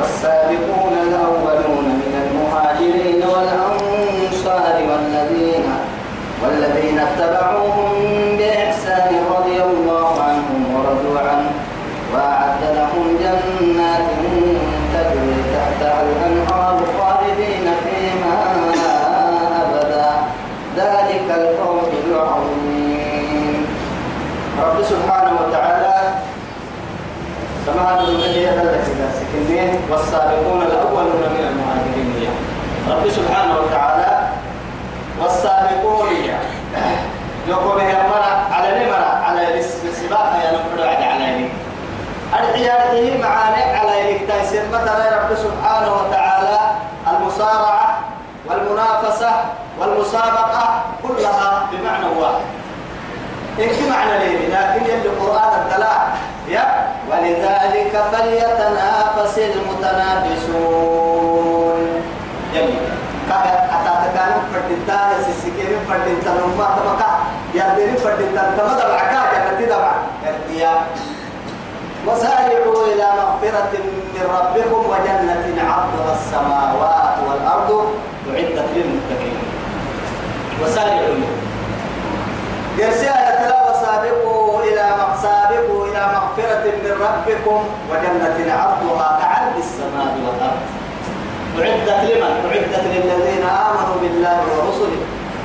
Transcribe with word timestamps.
والسابقون 0.00 0.92
الأولون 1.08 1.84
من 1.84 2.14
المهاجرين 2.24 3.22
والأنصار 3.22 4.74
والذين 4.90 5.64
والذين 6.42 6.98
اتبعوهم 6.98 7.92
بإحسان 8.38 9.10
رضي 9.36 9.62
الله 9.62 10.22
عنهم 10.22 10.74
ورضوا 10.74 11.18
عنه 11.28 11.50
وأعد 12.14 12.62
لهم 12.76 13.16
جنات 13.20 14.06
تجري 14.94 15.36
تحتها 15.54 16.02
الأنهار 16.02 16.80
خالدين 16.98 17.66
فيها 17.84 18.38
أبدا 19.62 20.10
ذلك 20.76 21.26
الفوز 21.30 21.92
العظيم 22.06 23.66
رب 24.62 24.82
سبحانه 24.82 25.32
وتعالى 25.40 26.14
كما 27.66 28.00
الذي 28.00 28.48
سكنين 29.32 29.80
والسابقون 29.90 30.62
الأولون 30.62 31.06
من 31.34 31.44
المهاجرين 31.50 32.30
رب 32.90 33.10
سبحانه 33.10 33.56
وتعالى 33.60 34.28
والسابقون 35.22 36.08
يقول 37.48 37.80
هي 37.80 37.92
مرة 37.92 38.46
على 38.52 38.86
مرة 38.90 39.22
على 39.26 39.58
السباق 39.60 40.32
يا 40.44 40.52
نقول 40.52 40.88
على 40.88 41.04
على 42.32 42.48
العيادة 42.50 43.18
معاني 43.22 43.62
على 43.62 44.16
التيسير 44.16 44.62
مثلا 44.72 45.16
رب 45.18 45.36
سبحانه 45.36 45.92
وتعالى 45.92 46.58
المصارعة 47.10 47.98
والمنافسة 48.48 49.30
والمسابقة 49.80 50.82
كلها 51.02 51.66
بمعنى 51.72 52.06
واحد. 52.20 52.44
إن 53.58 53.90
معنى 53.90 54.18
ليه 54.18 54.48
لكن 54.48 55.08
القرآن 55.08 55.62
الدلاء 55.62 56.08
يا 56.08 56.37
ولذلك 57.11 57.93
فليتنافس 58.11 59.35
المتنافسون 59.39 60.93
يلي 62.53 62.77
كايا 63.29 63.55
أتاتكان 63.75 64.33
فردتا 64.53 64.99
يسسكين 65.19 65.71
فردتا 65.89 66.31
نما 66.33 66.67
تمكا 66.77 67.09
يردين 67.53 67.95
فردتا 67.95 68.43
تمدى 68.57 68.83
العكا 68.85 69.21
جنتي 69.33 69.65
دبع 69.65 69.91
يرديا 70.25 70.73
وسارعوا 72.07 72.85
إلى 72.93 73.07
مغفرة 73.19 73.73
من 74.13 74.23
ربكم 74.37 74.81
وجنة 74.89 75.45
عرضها 75.71 76.13
السماوات 76.19 77.15
والأرض 77.29 77.69
أعدت 78.29 78.67
للمتقين 78.75 79.37
وسارعوا 80.63 81.15
يرسل 82.77 83.13
تلا 83.39 83.59
وسابقوا 83.71 84.61
إلى 84.63 84.83
سابقوا 85.21 85.76
إلى 85.98 86.06
مغفرة 86.06 86.64
من 86.84 86.94
ربكم 87.06 87.60
وجنة 87.90 88.52
عرضها 88.52 89.18
كعرض 89.20 89.56
السماء 89.58 90.14
والأرض. 90.24 90.62
أعدت 91.58 92.10
لمن؟ 92.10 92.32
أعدت 92.46 92.84
للذين 92.94 93.42
آمنوا 93.42 93.96
بالله 94.02 94.38
ورسله. 94.54 95.02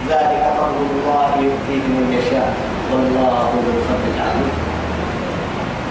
ذلك 0.09 0.43
فضل 0.57 0.85
الله 0.93 1.29
يؤتيه 1.41 1.83
من 1.95 2.05
يشاء. 2.17 2.53
والله 2.91 3.49
ذو 3.53 3.71
الفضل 3.77 4.09
العظيم. 4.15 4.53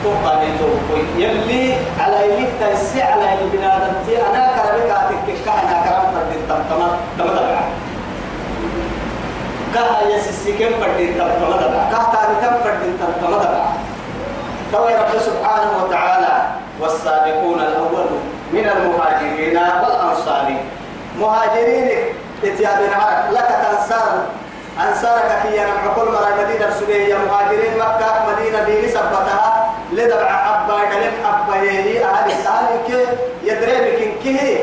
توقي 0.02 1.02
يلي 1.18 1.74
على 2.00 2.32
يليك 2.32 2.48
تيسي 2.60 3.02
على 3.02 3.38
البلاد 3.42 3.82
أنا 4.30 4.44
كرمك 4.56 4.90
أتكك 4.90 5.48
أنا 5.48 5.76
كرم 5.84 6.06
فرد 6.14 6.32
تمتما 6.48 6.88
تمتبع 7.18 7.60
كها 9.74 10.00
يسسكين 10.16 10.70
فرد 10.80 10.98
تمتما 11.18 11.56
كها 11.90 12.04
تاني 12.12 12.34
تم 12.42 12.54
فرد 12.64 12.82
تمتما 13.00 13.71
توي 14.72 14.94
رب 14.94 15.18
سبحانه 15.20 15.84
وتعالى 15.84 16.42
والسابقون 16.80 17.60
الأول 17.60 18.06
من 18.52 18.66
المهاجرين 18.76 19.56
والأنصار. 19.56 20.56
مهاجرين 21.20 21.88
اتيابنا 22.44 23.28
لك 23.32 23.48
تنصار. 23.62 24.24
أنصارك 24.88 25.42
كي 25.42 25.56
ينمع 25.56 25.94
كل 25.96 26.08
مرة 26.12 26.32
مدينة 26.42 26.70
سبيه 26.80 27.16
مهاجرين 27.28 27.72
مكة 27.78 28.08
مدينة 28.32 28.64
ديني 28.64 28.88
سبتها 28.88 29.74
لدبع 29.92 30.30
أبا 30.52 30.78
كلم 30.92 31.12
أبا 31.24 31.56
يهي 31.56 32.04
أهل 32.04 32.30
السالك 32.30 33.08
يدري 33.44 33.90
بكين 33.90 34.12
كه 34.24 34.58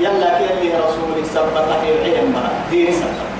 يلا 0.00 0.38
كي 0.38 0.72
رسول 0.72 1.26
سبتها 1.34 1.82
العلم 1.82 2.32
مرة. 2.32 2.70
ديني 2.70 2.92
سبتها 2.92 3.35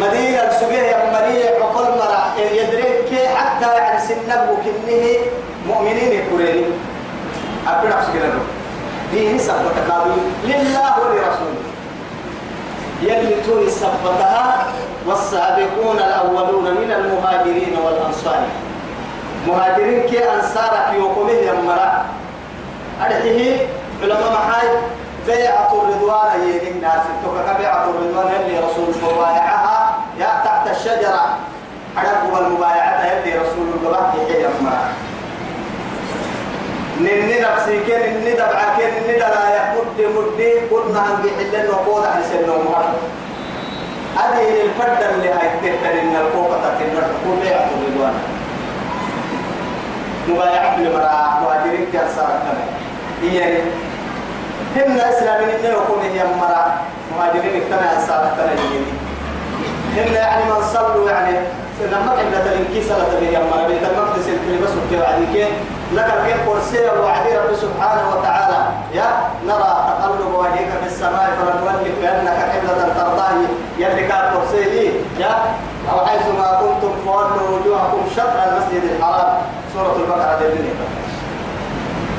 مدينة 0.00 0.50
سبيه 0.60 0.82
يا 0.82 1.12
مريع 1.12 1.50
وكل 1.64 1.88
مرة 2.00 2.34
يدري 2.38 2.90
حتى 3.36 3.74
يعني 3.76 4.00
سنك 4.00 4.48
وكنه 4.52 5.04
مؤمنين 5.68 6.12
يكورين. 6.12 6.64
أبدا 7.68 7.98
أفسكنا 7.98 8.28
ديني 9.12 9.38
سبتها 9.38 10.04
لله 10.44 10.92
ولرسوله. 11.00 11.64
يلي 13.02 13.34
توني 13.46 13.70
سبتها 13.70 14.66
والسابقون 15.06 15.98
الأولون 15.98 16.64
من 16.64 16.90
المهاجرين 16.92 17.76
والأنصار. 17.84 18.42
مهاجرين 19.46 20.02
كي 20.02 20.34
أنصارك 20.34 20.86
يوكمه 20.94 21.32
يمرا 21.32 22.04
أرحيه 23.00 23.66
علماء 24.02 24.32
محاي. 24.32 24.68
بيعة 25.26 25.72
الرضوان 25.72 26.40
يلي 26.48 26.70
الناس. 26.70 27.02
توكا 27.24 27.52
بيعة 27.58 27.84
الرضوان 27.84 28.26
يلي 28.34 28.58
رسول 28.58 28.88
مبايعها 29.02 29.79
يا 30.20 30.30
تحت 30.44 30.64
الشجرة. 30.76 31.24
حرقوا 31.96 32.38
المبايعة 32.38 33.06
يلي 33.06 33.38
رسول 33.38 33.66
القبح 33.74 34.14
يحيي 34.14 34.44
يمرا 34.44 34.78
نني 37.00 37.40
نفسي 37.40 37.80
كين 37.86 38.02
نني 38.20 38.32
دبعا 38.32 38.66
كين 38.78 38.90
نني 39.04 39.12
دلا 39.18 39.74
مد 39.74 39.98
مد. 40.16 40.40
قلنا 40.70 41.00
عن 41.00 41.22
بيحلن 41.22 41.70
وقود 41.70 42.04
عن 42.04 42.22
سنة 42.22 42.52
ومهر 42.54 42.84
هذه 44.18 44.60
الفرد 44.64 45.02
اللي 45.14 45.28
هاي 45.28 45.48
تهتر 45.62 46.00
إن 46.00 46.16
القوة 46.16 46.56
تتنر 46.64 47.06
كل 47.24 47.46
يعطوا 47.46 47.76
الرضوان 47.80 48.14
مبايعة 50.28 50.78
لمرأة 50.78 51.40
مهاجرين 51.40 51.86
كان 51.92 52.06
صارت 52.16 52.40
كمان 52.46 52.68
هي 53.22 53.62
هم 54.76 54.98
إسلامين 55.00 55.48
إنه 55.48 55.68
يكون 55.68 56.02
هي 56.02 56.24
مرأة. 56.40 56.72
مهاجرين 57.18 57.62
اكتنا 57.62 58.06
صارت 58.06 58.30
كمان 58.36 58.58
هم 59.96 60.14
يعني 60.14 60.44
من 60.44 60.62
صلوا 60.74 61.10
يعني 61.10 61.38
لما 61.80 62.12
كنا 62.16 62.44
تلنكي 62.44 62.88
صلاة 62.88 63.20
بيا 63.20 63.38
مرة 63.38 63.66
بيت 63.66 63.82
المقدس 63.82 64.26
الكلمة 64.28 64.66
سبتي 64.66 65.00
وعديك 65.00 65.48
لك 65.94 66.08
الكيف 66.16 66.48
قرسي 66.48 66.78
وعدي 67.02 67.36
رب 67.36 67.56
سبحانه 67.56 68.04
وتعالى. 68.12 68.58
يا 68.94 69.08
نرى 69.46 69.72
تقلب 69.88 70.34
وجهك 70.34 70.72
في 70.82 70.86
السماء 70.86 71.30
فلنولك 71.38 71.92
بأنك 72.00 72.38
قبلة 72.52 72.94
ترضاه. 72.98 73.32
يلي 73.78 74.08
كان 74.08 74.34
قرسي 74.34 74.92
يا 75.18 75.34
أو 75.92 76.06
حيث 76.06 76.22
ما 76.38 76.60
كنتم 76.60 76.92
فولوا 77.04 77.48
وجوهكم 77.52 78.02
شطر 78.16 78.38
المسجد 78.46 78.82
الحرام. 78.84 79.38
سورة 79.74 79.96
البقرة 79.96 80.38
دي 80.38 80.70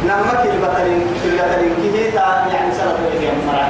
نما 0.06 0.44
كلمة 0.44 0.84
لنكيه 0.84 2.20
يعني 2.54 2.74
سنة 2.74 2.98
بيا 3.20 3.32
مرة 3.48 3.66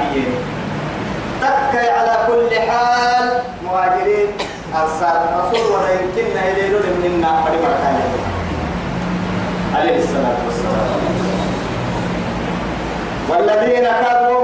تكي 1.42 1.90
على 1.90 2.14
كل 2.26 2.60
حال. 2.70 3.26
مهاجرين 3.64 4.28
أنصار 4.74 5.16
رسول 5.38 5.66
ولا 5.72 5.90
يمكن 5.92 6.36
إليه 6.38 6.68
منا. 7.02 7.42
فلما 7.44 7.70
عليه 9.76 9.98
الصلاة 9.98 10.38
والسلام. 10.46 11.02
والذين 13.30 13.84
كانوا 13.84 14.38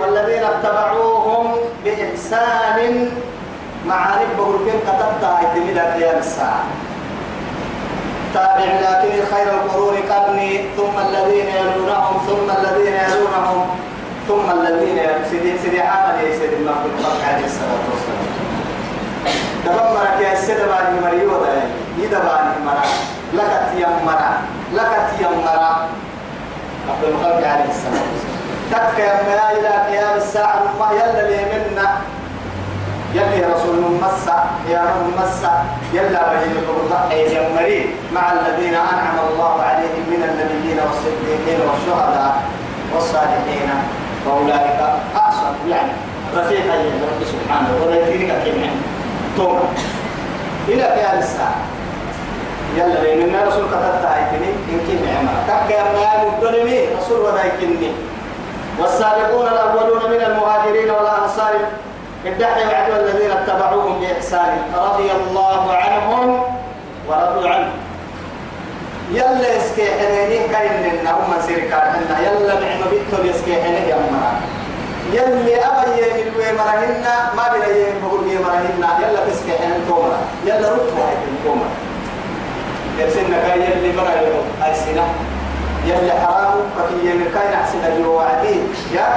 والذين 0.00 0.44
اتبعوهم 0.44 1.46
بإحسان 1.84 2.78
معارفه 3.86 4.46
الكن 4.54 4.78
كتبتها 4.86 5.52
إلى 5.56 5.80
قيام 5.80 6.18
الساعة. 6.18 6.64
تابع 8.34 8.70
لكن 8.86 9.12
خير 9.34 9.48
القرون 9.54 9.96
قرني. 10.10 10.64
ثم 10.76 10.96
الذين 11.08 11.46
يلونهم 11.46 12.16
ثم 12.28 12.46
الذين 12.58 12.94
يلونهم. 12.94 13.66
ثم 14.28 14.50
الذين 14.50 14.98
سيدي 15.30 15.58
سيدي 15.58 15.80
عمل 15.80 16.24
يا 16.24 16.38
سيدي 16.38 16.56
الله 16.56 16.74
عليه 17.28 17.46
الصلاة 17.46 17.84
والسلام. 17.90 18.26
دبر 19.64 20.06
يا 20.20 20.34
سيدي 20.34 20.66
باني 20.66 21.00
مريو 21.00 21.30
ده 21.30 21.62
يدباني 21.98 22.58
مرا. 22.66 22.86
لك 23.34 23.52
يا 23.78 23.88
مرا. 24.06 24.30
لك 24.74 24.92
يا 25.22 25.28
مرا. 25.30 25.88
عبد 26.90 27.04
الخلق 27.04 27.48
عليه 27.48 27.70
السلام 27.70 28.08
تك 28.70 28.98
يا 28.98 29.14
ما 29.26 29.52
إلى 29.52 29.68
قيام 29.68 30.16
الساعة. 30.16 30.62
ما 30.78 30.88
يلا 30.92 31.22
لي 31.30 31.38
منا. 31.52 31.88
يلي 33.14 33.46
رسول 33.54 33.78
مسا. 34.02 34.38
يا 34.68 34.80
رب 34.80 35.06
مسا. 35.18 35.64
يلا 35.92 36.22
بهي 36.30 36.46
الله 36.66 37.12
يا 37.12 37.42
مري 37.54 37.94
مع 38.14 38.32
الذين 38.32 38.74
أنعم 38.74 39.18
الله 39.30 39.62
عليهم 39.62 40.04
من 40.10 40.22
النبيين 40.28 40.78
والصديقين 40.86 41.60
والشهداء 41.68 42.34
والصالحين. 42.94 43.70
فأولئك 44.26 44.80
أحسن 45.16 45.70
يعني 45.70 45.92
رفيقا 46.36 46.76
رب 46.76 47.20
سبحانه 47.24 47.68
وذكرك 47.82 48.28
كمان 48.44 48.76
توما 49.36 49.60
إلى 50.68 50.82
قيام 50.82 51.18
الساعة. 51.18 51.56
يلا 52.76 52.98
لأن 53.02 53.48
رسول 53.48 53.64
كتبت 53.64 54.04
هايتني 54.04 54.50
إن 54.70 54.78
كي 54.86 54.98
معنا 55.06 55.32
تكا 55.48 55.82
ما 55.82 56.24
مدلمي 56.24 56.78
رسول 56.98 57.20
ودايكني 57.20 57.92
والسابقون 58.78 59.46
الأولون 59.48 60.10
من 60.10 60.20
المهاجرين 60.26 60.90
والأنصار. 60.90 61.54
الدحي 62.26 62.66
وعد 62.66 62.90
الذين 62.90 63.30
اتبعوهم 63.30 64.00
بإحسان. 64.00 64.58
رضي 64.74 65.10
الله 65.12 65.72
عنهم 65.72 66.42
ورضوا 67.08 67.48
عنه. 67.48 67.70
يلا 69.12 69.56
يسكي 69.56 69.86
حنينين 69.98 70.42
كاين 70.52 71.00
لنا 71.00 71.10
هم 71.10 71.32
سير 71.46 71.60
كارحنا. 71.70 72.16
يلا 72.26 72.54
نعم 72.60 72.80
بيتو 72.90 73.22
يسكي 73.24 73.62
حنين 73.62 73.88
يا 73.88 73.96
يلي 75.12 75.56
أبا 75.56 75.84
يمين 75.96 76.28
ويمرهن 76.38 77.04
ما 77.36 77.44
بلا 77.52 77.66
يمين 77.66 78.02
بقول 78.02 78.26
يمرهن 78.26 78.82
يلا 79.02 79.20
بسكي 79.26 79.58
حنين 79.58 79.80
تومرا 79.88 80.18
يلا 80.46 80.68
رفوا 80.72 81.06
حنين 81.10 81.36
تومرا 81.44 81.70
يرسلنا 82.98 83.38
كاين 83.48 83.62
يلي 83.62 83.96
مرا 83.96 84.14
يوم 84.26 84.46
أرسنا 84.66 85.04
يلي 85.86 86.12
حرام 86.12 86.58
ففي 86.76 87.10
يمين 87.10 87.28
كاين 87.34 87.52
أحسن 87.52 87.84
اليوم 87.86 88.14
وعدين 88.14 88.62
يا 88.94 89.08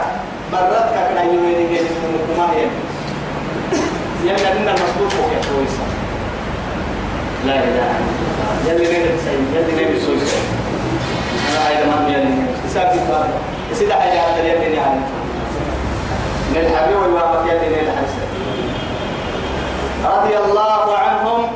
برد 0.52 0.90
كاين 1.16 1.30
يمين 1.34 1.60
يجي 1.60 1.80
من 1.82 2.22
كمان 2.30 2.70
يلا 4.26 4.54
لنا 4.60 4.72
المسبوق 4.72 5.30
يا 5.34 5.42
كويسة. 5.50 5.84
لا 7.46 7.54
إله 7.54 7.64
إلا 7.64 7.86
الله. 7.90 8.19
يلي 8.68 8.86
نبي 8.88 9.18
سيد 9.26 9.42
يلي 9.56 9.86
نبي 9.86 10.00
سويس 10.06 10.36
أنا 11.50 11.68
هاي 11.68 11.86
ما 11.86 12.10
يلي 12.18 12.36
ساكت 12.74 13.00
بقى 13.10 13.24
سيدا 13.74 13.96
حاجة 13.96 14.20
هذا 14.22 14.48
يلي 14.48 14.76
نعم 14.76 14.96
للحبيب 16.56 16.98
والوافق 16.98 17.44
يلي 17.52 17.76
نلحس 17.76 18.14
رضي 20.06 20.38
الله 20.38 20.98
عنهم. 20.98 21.48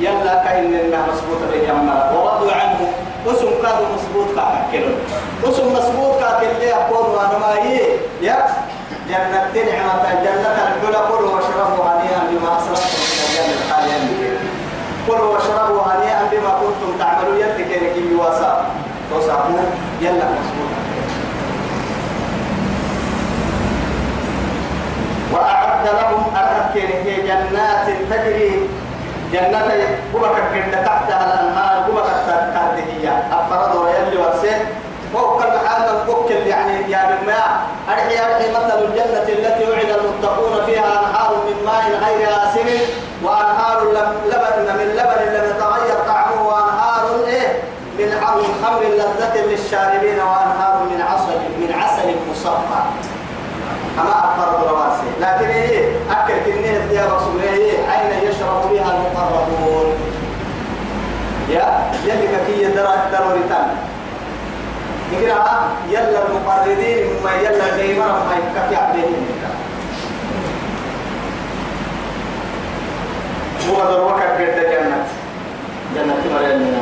يلا 0.00 0.44
كاين 0.44 0.64
لنا 0.72 1.06
مسبوط 1.12 1.38
به 1.52 1.68
يما 1.68 2.10
ورضوا 2.14 2.52
عنه. 2.52 2.80
وسم 3.26 3.50
كادوا 3.62 3.86
مسبوط 3.96 4.26
كاكلون 4.36 4.94
وسم 5.44 5.72
مسبوط 5.72 6.20
كأكل 6.20 6.46
لي 6.60 6.74
أقول 6.74 7.06
وأنا 7.14 7.38
ما 7.38 7.52
هي. 7.62 7.80
يا. 8.22 8.46
جنة 9.08 9.52
نعمة. 9.54 10.22
جنة 10.24 10.56
الكل 10.74 10.94
كلوا 11.08 11.30
واشربوا 11.34 11.84
هنيئا 11.84 12.20
بما 12.30 12.50
أسرفتم 12.58 12.98
من 12.98 13.20
الجنة 13.28 13.54
الحالية 13.66 14.38
كلوا 15.08 15.32
واشربوا 15.34 15.82
هنيئا 15.82 16.22
بما 16.32 16.50
كنتم 16.60 16.98
تعملون 16.98 17.36
يلي 17.40 17.64
كيرك 17.64 17.96
توسعوا 19.14 19.58
يلا. 20.00 20.24
مسبوط 20.24 20.70
وأعد 25.32 25.86
لهم 25.86 26.22
أركن 26.36 26.88
جنات 27.26 27.86
تجري 28.10 28.68
جنة 29.32 29.70
كما 30.12 30.28
كنت 30.28 30.74
تحتها 30.74 31.24
الأنهار 31.34 31.90
كما 31.90 32.00
كنت 32.00 32.84
هي. 32.88 33.08
أفراد 33.32 33.76
ويلي 33.76 34.16
ورسه 34.16 34.56
فوق 35.12 35.42
المحال 35.42 35.96
الكوكل 35.96 36.34
يعني 36.46 36.92
يا 36.92 37.02
بالماء. 37.10 37.60
أرحي 37.88 38.14
أرحي 38.26 38.50
مثل 38.50 38.78
الجنة 38.84 39.22
التي 39.28 39.70
وعد 39.70 39.90
المتقون 40.00 40.66
فيها 40.66 40.84
أنهار 41.00 41.36
من 41.46 41.64
ماء 41.66 41.84
غير 42.04 42.28
آسن 42.28 42.68
وأنهار 43.24 43.78
لبن 44.26 44.66
من 44.78 44.88
لبن 44.98 45.22
لم 45.34 45.44
يتغير 45.50 45.96
طعمه 46.08 46.42
وأنهار 46.48 47.24
إيه 47.26 47.48
من 47.98 48.08
خمر 48.64 48.80
لذة 48.82 49.34
للشاربين 49.54 50.18
وأنهار 50.18 50.82
من 50.90 51.00
عسل 51.02 51.38
من 51.60 51.74
عسل 51.82 52.14
مصفى. 52.30 52.80
أما 54.00 54.14
أفرد 54.24 54.68
رواسي 54.68 55.08
لكن 55.20 55.44
إيه؟ 55.50 55.88
أكل 56.10 56.34
كنيه 56.44 57.00
يا 57.00 57.04
رسول 57.16 57.40
إيه؟ 57.42 57.72
أين 57.72 58.28
يشرب 58.28 58.70
بها 58.72 58.90
المقربون. 58.96 59.92
يا؟ 61.50 61.92
يلي 62.04 62.28
كي 62.46 62.64
درا 62.74 62.94
ضرورتان 63.12 63.68
نقرأ 65.12 65.62
يلا 65.90 66.26
المقربين 66.26 67.06
ما 67.24 67.32
يلا 67.32 67.76
دايما 67.76 68.06
ما 68.06 68.34
يكفي 68.36 68.76
عليهم 68.76 69.26
هو 73.70 73.76
دروك 73.92 74.20
قد 74.20 74.38
جنة 74.70 75.04
جنة 75.94 76.34
مريم 76.34 76.76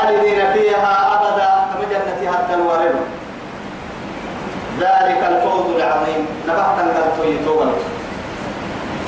خالدين 0.00 0.52
فيها 0.52 0.94
أبدا 1.14 1.50
كما 1.70 1.84
جنة 1.90 2.32
حتى 2.32 2.54
الورد. 2.54 2.94
ذلك 4.80 5.20
الفوز 5.28 5.76
العظيم. 5.76 6.26
نبحت 6.48 6.76
الكويتون 6.80 7.72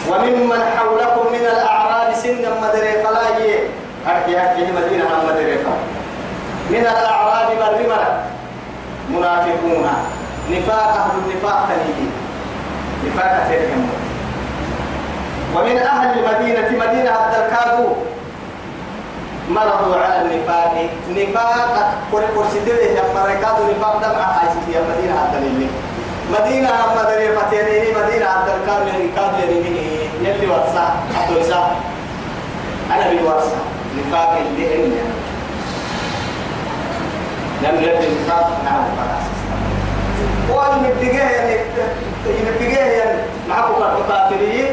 وممن 0.08 0.60
حولكم 0.76 1.32
من 1.32 1.44
الأعراب 1.52 2.14
سنا 2.14 2.50
مدري 2.62 2.92
فلاي 2.92 3.58
أحكي 4.06 4.38
أحكي 4.38 4.62
مدينة 4.62 5.04
مدري 5.28 5.56
من 6.70 6.80
الأعراب 6.80 7.48
بالرمرة 7.58 8.22
منافقون. 9.10 9.88
نفاق 10.50 10.88
أهل 10.88 11.10
النفاق 11.24 11.68
تنيجي 11.68 12.08
نفاق 13.06 13.46
تنيجي 13.48 13.82
ومن 15.56 15.78
أهل 15.78 16.18
المدينة 16.18 16.68
مدينة 16.86 17.10
عبد 17.10 17.34
الكادو 17.34 17.88
مرضوا 19.50 19.96
على 19.96 20.22
النفاق. 20.22 20.88
نفاق 21.10 21.94
كل 22.12 22.22
كرسيته 22.36 22.74
يا 22.74 23.02
مركاد 23.14 23.56
نفاق 23.70 23.96
دمع 24.02 24.22
حاجتي 24.32 24.72
يا 24.72 24.80
مدينة 24.80 25.20
عبد 25.20 25.34
الله 25.34 25.68
مدينة 26.32 26.70
مدري 26.96 27.36
فتيني 27.36 27.94
مدينة 27.98 28.26
عبد 28.26 28.48
الكادو 28.48 29.08
كاد 29.16 29.48
يلي 29.48 29.68
يلي 30.22 30.46
ورسا 30.46 30.94
الرزاق. 31.28 31.76
أنا 32.90 33.08
بالورسا 33.10 33.56
نفاق 33.98 34.38
اللي 34.46 34.74
إني. 34.74 35.00
لم 37.62 37.74
يبدأ 37.76 38.06
النفاق 38.08 38.60
نعم 38.64 38.84
خلاص 38.98 39.26
وأن 40.50 40.82
نبتجاه 40.82 41.30
يعني 41.30 41.60
نبتجاه 42.46 42.86
يعني 42.86 43.18
معكم 43.48 43.82
الكافرين 43.82 44.71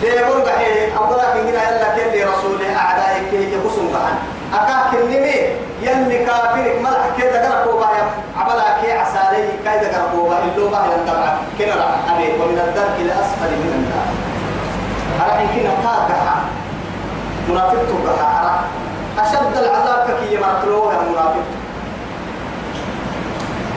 ديبون 0.00 0.42
بحي 0.46 0.96
أولا 0.96 1.24
كنا 1.34 1.62
يلا 1.70 1.88
كل 1.96 2.14
رسول 2.32 2.58
أعدائك 2.76 3.32
يبصم 3.32 3.86
بحن 3.94 4.16
أكاك 4.54 4.94
النمي 5.00 5.36
يلي 5.82 6.18
كافرك 6.26 6.76
ملح 6.82 7.04
كيدا 7.16 7.38
قرقوا 7.48 7.80
بها 7.80 8.10
عبلا 8.38 8.68
كي 8.82 8.92
عسالي 8.92 9.48
كيدا 9.64 9.98
قرقوا 9.98 10.28
بها 10.28 10.38
إلو 10.44 10.68
بها 10.68 10.84
ينتبع 10.92 11.36
كنا 11.58 11.74
رح 11.74 12.14
أبي 12.14 12.26
ومن 12.42 12.58
الدرك 12.68 12.96
لأسفل 13.06 13.50
من 13.62 13.70
النار. 13.78 14.08
أرحين 15.24 15.48
كنا 15.54 15.90
قاقها 15.90 16.36
منافق 17.48 17.82
تبقى 17.88 18.60
أشد 19.18 19.56
العذاب 19.56 20.06
كي 20.20 20.34
يمرتلوه 20.34 20.94
يا 20.94 20.98
منافق. 21.10 21.46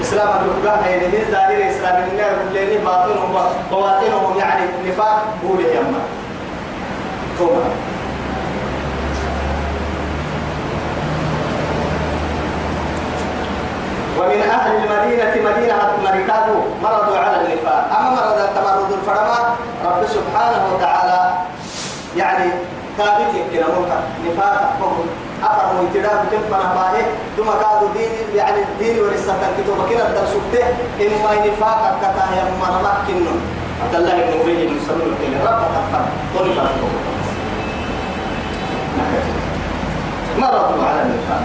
إسلام 0.02 0.28
الدكان 0.28 0.84
هي 0.84 1.00
من 1.00 1.32
ظاهر 1.32 1.70
إسلام 1.70 2.10
النار 2.12 2.36
كلني 2.54 2.78
باطنهم 2.78 3.36
بواطنهم 3.72 4.40
يعني 4.40 4.66
نفاق 4.88 5.26
بوله 5.44 5.68
يما 5.68 6.02
توما 7.40 7.70
ومن 14.20 14.42
أهل 14.42 14.72
المدينة 14.76 15.50
مدينة 15.50 15.78
مركاته 16.04 16.66
مرضوا 16.84 17.18
على 17.18 17.42
النفاق. 17.42 17.98
أما 18.00 18.10
مرض 18.10 18.40
التمرد 18.40 18.92
الفرما 18.92 19.56
رب 19.86 20.06
سبحانه 20.08 20.62
وتعالى 20.74 21.34
يعني 22.18 22.52
ثابت 22.98 23.34
يمكن 23.34 23.66
منكر 23.66 24.02
نفاق 24.28 24.74
أفر 25.44 25.66
ويتداب 25.80 26.26
كم 26.32 26.42
فنباه 26.52 26.96
ثم 27.38 27.46
كادوا 27.46 27.90
دين 27.94 28.12
يعني 28.36 28.62
الدين 28.64 29.00
ورسالة 29.00 29.50
الكتب 29.50 29.78
كنا 29.90 30.10
درسوته 30.16 30.66
إما 31.02 31.48
نفاق 31.48 31.98
كتا 32.02 32.26
يما 32.38 32.70
نمكن 32.86 33.26
عبد 33.84 33.96
الله 33.96 34.12
بن 34.14 34.40
أبي 34.42 34.68
بن 34.68 34.80
سلول 34.88 35.14
كل 35.22 35.34
رب 35.48 35.62
تفر 35.74 36.04
قل 36.36 36.54
فرقه 36.56 36.90
مرضوا 40.40 40.84
على 40.86 41.02
النفاق؟ 41.02 41.42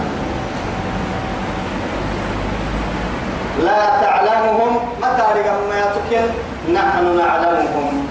لا 3.63 4.01
تعلمهم. 4.01 4.77
متى 4.97 5.25
رقم 5.39 5.69
ما 5.69 5.79
يتكن؟ 5.79 6.25
نحن 6.73 7.17
نعلمهم. 7.17 8.07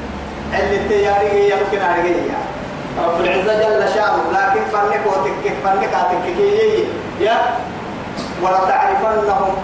اللي 0.54 0.88
تياري 0.88 1.50
يمكن 1.50 1.84
عليه 1.86 2.30
رب 2.98 3.20
العزة 3.20 3.54
جل 3.62 3.94
شأنه. 3.94 4.24
لكن 4.32 4.60
فنك 4.72 5.00
وتكك 5.06 5.54
فنك 5.64 5.94
أتكك. 5.94 6.38
يا. 7.20 7.36
ولا 8.42 8.58
تعرفنهم 8.68 9.54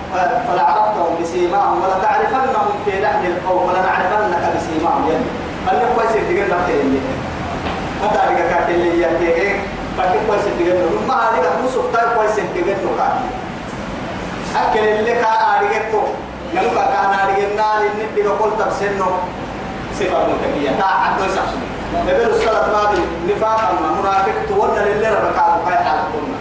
فلا 0.49 0.63
عرفتهم 0.63 1.23
بسيماهم 1.23 1.83
ولا 1.83 1.99
تعرفنهم 2.03 2.69
في 2.85 3.01
لحن 3.03 3.27
القوم 3.27 3.69
ولا 3.69 3.81
نعرفنك 3.83 4.43
بسيماهم. 4.57 5.11
يعني 5.11 5.25
فنك 5.67 5.89
كويس 5.97 6.13
تقول 6.13 6.51
لك 6.51 6.69
اللي 6.71 7.01
ما 8.03 8.07
تعرف 8.15 8.39
كاك 8.39 8.69
اللي 8.69 9.03
يحكي 9.03 9.61
فنك 9.99 10.17
كويس 10.29 10.45
تقول 10.59 11.07
ما 11.09 11.15
هذه 11.15 11.63
مو 11.63 11.69
سكتة 11.69 12.15
كويس 12.17 12.37
تقول 12.37 12.69
لك 12.69 13.13
أكل 14.57 14.79
اللي 14.79 15.13
كان 15.15 15.37
أريكتو 15.57 16.03
نلقى 16.55 16.89
كان 16.93 17.13
أريكنا 17.29 17.67
لنبي 17.83 18.23
نقول 18.23 18.51
تبسنه. 18.59 19.11
صفة 19.99 20.19
متكية. 20.29 20.71
تا 20.71 20.85
عدو 20.85 21.25
يسحسني 21.25 21.68
نبيل 21.95 22.31
الصلاة 22.31 22.67
باب 22.73 22.99
نفاق 23.29 23.71
أما 23.71 24.01
منافق 24.01 24.33
تولى 24.49 24.81
للي 24.81 25.09
ربكاه 25.09 25.59
هاي 25.67 25.77
حالة 25.77 26.03
كنا 26.13 26.39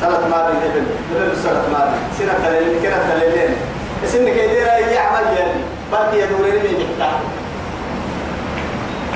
سنة 0.00 0.28
ماضي 0.28 0.52
هبل 0.52 0.86
هبل 1.14 1.36
سنة 1.36 1.62
ماضي 1.72 1.96
سنة 2.18 2.34
تلين 2.44 2.82
كنا 2.82 2.98
تلين 3.14 3.56
سنة 4.06 4.30
كيدير 4.30 4.72
أي 4.74 4.98
عمل 4.98 5.26
يلي. 5.36 5.64
بل 5.92 6.18
يدورين 6.18 6.54
من 6.54 6.80
يحتاج 6.80 7.20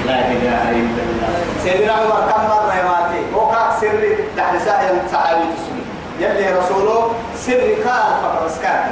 لا 0.07 0.19
إله 0.33 0.71
إلا 0.71 1.03
الله. 1.09 1.33
سيدنا 1.65 1.93
عمر 1.93 2.21
كم 2.31 2.43
مرة 2.45 2.75
يماتي 2.81 3.21
وكاك 3.35 3.71
سر 3.81 4.17
دحل 4.37 4.61
ساعة 4.61 4.93
صحابي 5.13 5.45
تسمي. 5.57 5.85
يلي 6.21 6.59
رسوله 6.59 7.11
سر 7.37 7.75
قال 7.87 8.13
فقط 8.23 8.43
اسكات 8.47 8.85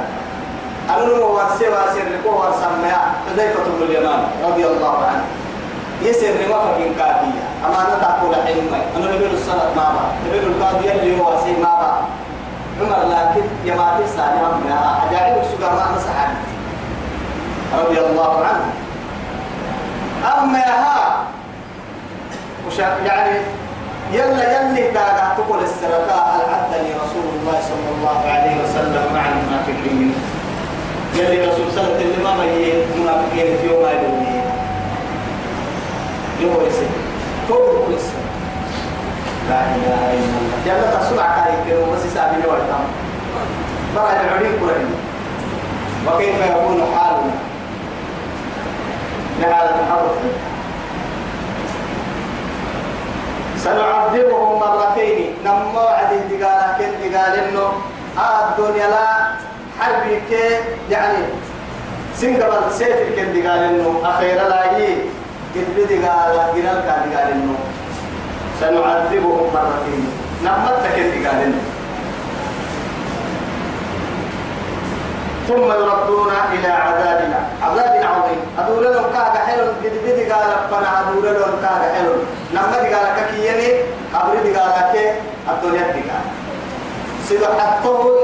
أنا 0.89 1.05
نمو 1.05 1.25
ورسي 1.25 1.69
وسر 1.69 2.09
كو 2.23 2.29
ورسمها 2.29 3.13
حذيفة 3.29 3.63
بن 3.63 3.83
اليمان 3.83 4.21
رضي 4.43 4.65
الله 4.67 4.97
عنه. 5.05 5.23
يسر 6.03 6.33
ما 6.49 6.59
فكين 6.59 6.93
كافية 6.99 7.43
أما 7.65 7.75
أنا 7.81 7.95
تقول 8.01 8.35
حلمي 8.35 8.81
أنا 8.97 9.15
نبيل 9.15 9.33
الصلاة 9.33 9.73
ما 9.75 9.85
با 9.95 10.03
نبيل 10.27 10.43
القاضي 10.43 10.91
اللي 10.91 11.19
هو 11.21 11.39
سي 11.43 11.51
ما 11.61 11.73
با 11.81 11.91
عمر 12.81 13.09
لكن 13.09 13.45
يماتي 13.65 14.07
سالي 14.15 14.39
أمنا 14.39 14.97
أجاعب 15.09 15.37
السجار 15.41 15.71
ما 15.73 15.95
مسحان 15.95 16.35
رضي 17.79 17.99
الله 17.99 18.45
عنه. 18.45 18.65
أما 20.37 20.59
ها. 20.59 21.23
يعني؟ 23.05 23.39
يلا 24.13 24.61
يلي 24.61 24.91
داقا 24.91 25.35
تقول 25.37 25.63
السرقاء 25.63 26.35
هل 26.35 26.53
عدني 26.53 26.89
رسول 26.93 27.25
الله 27.39 27.59
صلى 27.61 27.89
الله 27.97 28.19
عليه 28.31 28.55
وسلم 28.63 29.13
مع 29.13 29.21
المنافقين؟ 29.25 30.15
يلي 31.15 31.45
رسول 31.47 31.71
صلى 31.71 31.81
الله 31.83 31.95
عليه 31.95 32.05
وسلم 32.05 32.23
ما 32.23 32.33
منافقين 32.97 33.57
في 33.61 33.67
يوم 33.67 33.85
هذا 33.85 34.32
يسير 36.41 36.89
توب 37.47 37.91
يسير 37.95 38.23
لا 39.49 39.61
إله 39.75 40.01
إلا 40.13 40.37
الله. 40.39 40.57
يلا 40.65 40.99
تسمع 40.99 41.45
كاي 41.45 41.53
كده 41.69 41.79
بس 41.93 42.13
سابي 42.13 42.41
لي 42.41 42.47
وقتام 42.47 42.85
برا 43.95 44.11
العليم 44.21 44.51
كلهم 44.59 44.95
وكيف 46.07 46.35
يكون 46.49 46.83
حالنا؟ 46.95 47.31
لهذا 49.39 49.75
الحرف 49.79 50.15
سنعذبهم 53.57 54.59
مرتين. 54.59 55.33
نما 55.45 55.81
وعد 55.81 56.13
انتقالا 56.13 56.77
كن 56.77 56.91
تقال 57.11 57.39
انه 57.39 57.71
آه 58.17 58.49
الدنيا 58.49 58.87
لا 58.87 59.07
حربي 59.79 60.21
كي 60.29 60.57
يعني 60.89 61.17
سنقبل 62.15 62.71
سيف 62.71 62.97
كن 63.15 63.33
تقال 63.33 63.59
انه 63.63 64.01
أخيرا 64.03 64.49
لا 64.49 64.63
يي 65.55 65.61
قد 65.61 65.67
بدي 65.77 65.97
قال 66.05 66.35
تقال 66.85 67.31
انه 67.31 67.55
سنعذبهم 68.59 69.53
مرتين 69.53 70.07
نما 70.43 70.71
تكن 70.83 71.11
تقال 71.11 71.41
انه 71.43 71.61
ثم 75.47 75.71
يردون 75.71 76.31
إلى 76.53 76.67
عذابنا 76.67 77.39
عذاب 77.61 78.03
عظيم 78.03 78.39
أدور 78.59 78.81
لهم 78.81 79.13
كاغا 79.13 79.39
حلو 79.47 79.63
قد 79.63 79.93
بدي 80.05 80.31
قال 80.31 80.51
فانا 80.71 81.01
أدور 81.01 81.23
لهم 81.23 81.61
كاغا 81.61 81.93
حلو 81.95 82.13
نما 82.53 82.81
دي 82.81 82.95
قال 82.95 83.05
ككيني 83.17 83.81
قبر 84.13 84.35
دي 84.43 84.55
قال 84.55 84.91
كي 84.93 85.11
الدنيا 85.51 85.91
دي 85.91 85.99
قال 86.09 86.25
سيدو 87.27 87.45
حطه 87.45 88.19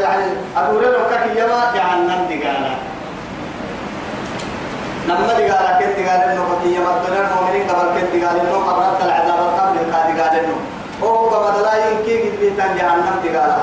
يعني 0.00 0.24
أدور 0.56 0.82
لهم 0.82 1.04
ككيما 1.10 1.72
جهنم 1.74 2.26
دي 2.28 2.44
قال 2.44 2.76
دي 5.36 5.50
قال 5.50 5.94
دي 5.96 6.08
قال 13.38 13.60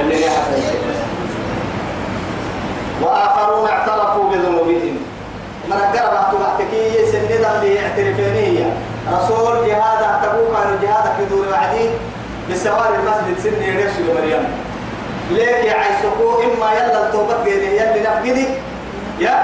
اللي 0.00 0.16
لي 0.16 0.24
وآخرون 3.02 3.68
اعترفوا 3.68 4.30
بذنوبهم 4.30 4.96
من 5.68 5.72
قرب 5.72 6.12
أتبعتكي 6.14 7.06
سندا 7.12 7.60
باعترافينية 7.62 8.72
رسول 9.12 9.66
جهاد 9.66 10.22
تبوك 10.22 10.56
عن 10.56 10.78
جهاد 10.82 11.04
في 11.16 11.24
دور 11.30 11.46
وعدي 11.48 11.90
بسوار 12.50 12.94
المسجد 12.94 13.38
سن 13.42 13.62
يرسل 13.62 14.14
مريم 14.14 14.44
ليك 15.30 15.64
يا 15.64 15.72
عيسكو 15.74 16.42
إما 16.42 16.72
يلا 16.72 17.06
التوبة 17.06 17.42
بيني 17.44 17.76
يلي 17.76 18.00
نفقدي 18.00 18.46
يا 19.20 19.34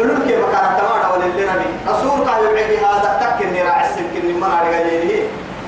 علوك 0.00 0.18
مكان 0.18 0.66
تمام 0.78 1.10
ولا 1.12 1.26
اللي 1.26 1.42
نبي 1.42 1.70
رسول 1.88 2.28
قال 2.28 2.44
يبعد 2.44 2.72
هذا 2.84 3.10
تك 3.20 3.46
إني 3.46 3.62
راعي 3.62 3.84
السلك 3.90 4.14
إني 4.22 4.32
ما 4.32 4.48
نعرف 4.48 4.74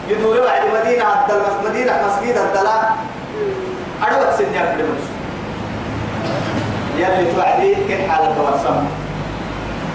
يدور 0.08 0.36
وعد 0.40 0.62
مدينة 0.74 1.04
الدل 1.04 1.42
مدينة 1.64 1.92
مسجد 2.06 2.36
الدلاء 2.36 2.96
أدوات 4.02 4.34
سنجاب 4.38 4.78
لمس 4.78 5.06
يلي 6.98 7.32
توعدي 7.32 7.74
كن 7.74 8.10
حالة 8.10 8.34
ورسم 8.42 8.76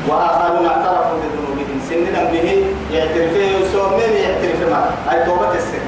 وآخرون 0.07 0.65
اعترفوا 0.65 1.17
بذنوبهم. 1.21 1.81
سننا 1.89 2.23
به 2.23 2.65
يعترف 2.91 3.33
يسومين 3.35 4.13
يعترف 4.23 4.59
ما؟ 4.71 4.81
أي 5.11 5.25
توبة 5.25 5.51
السن 5.55 5.85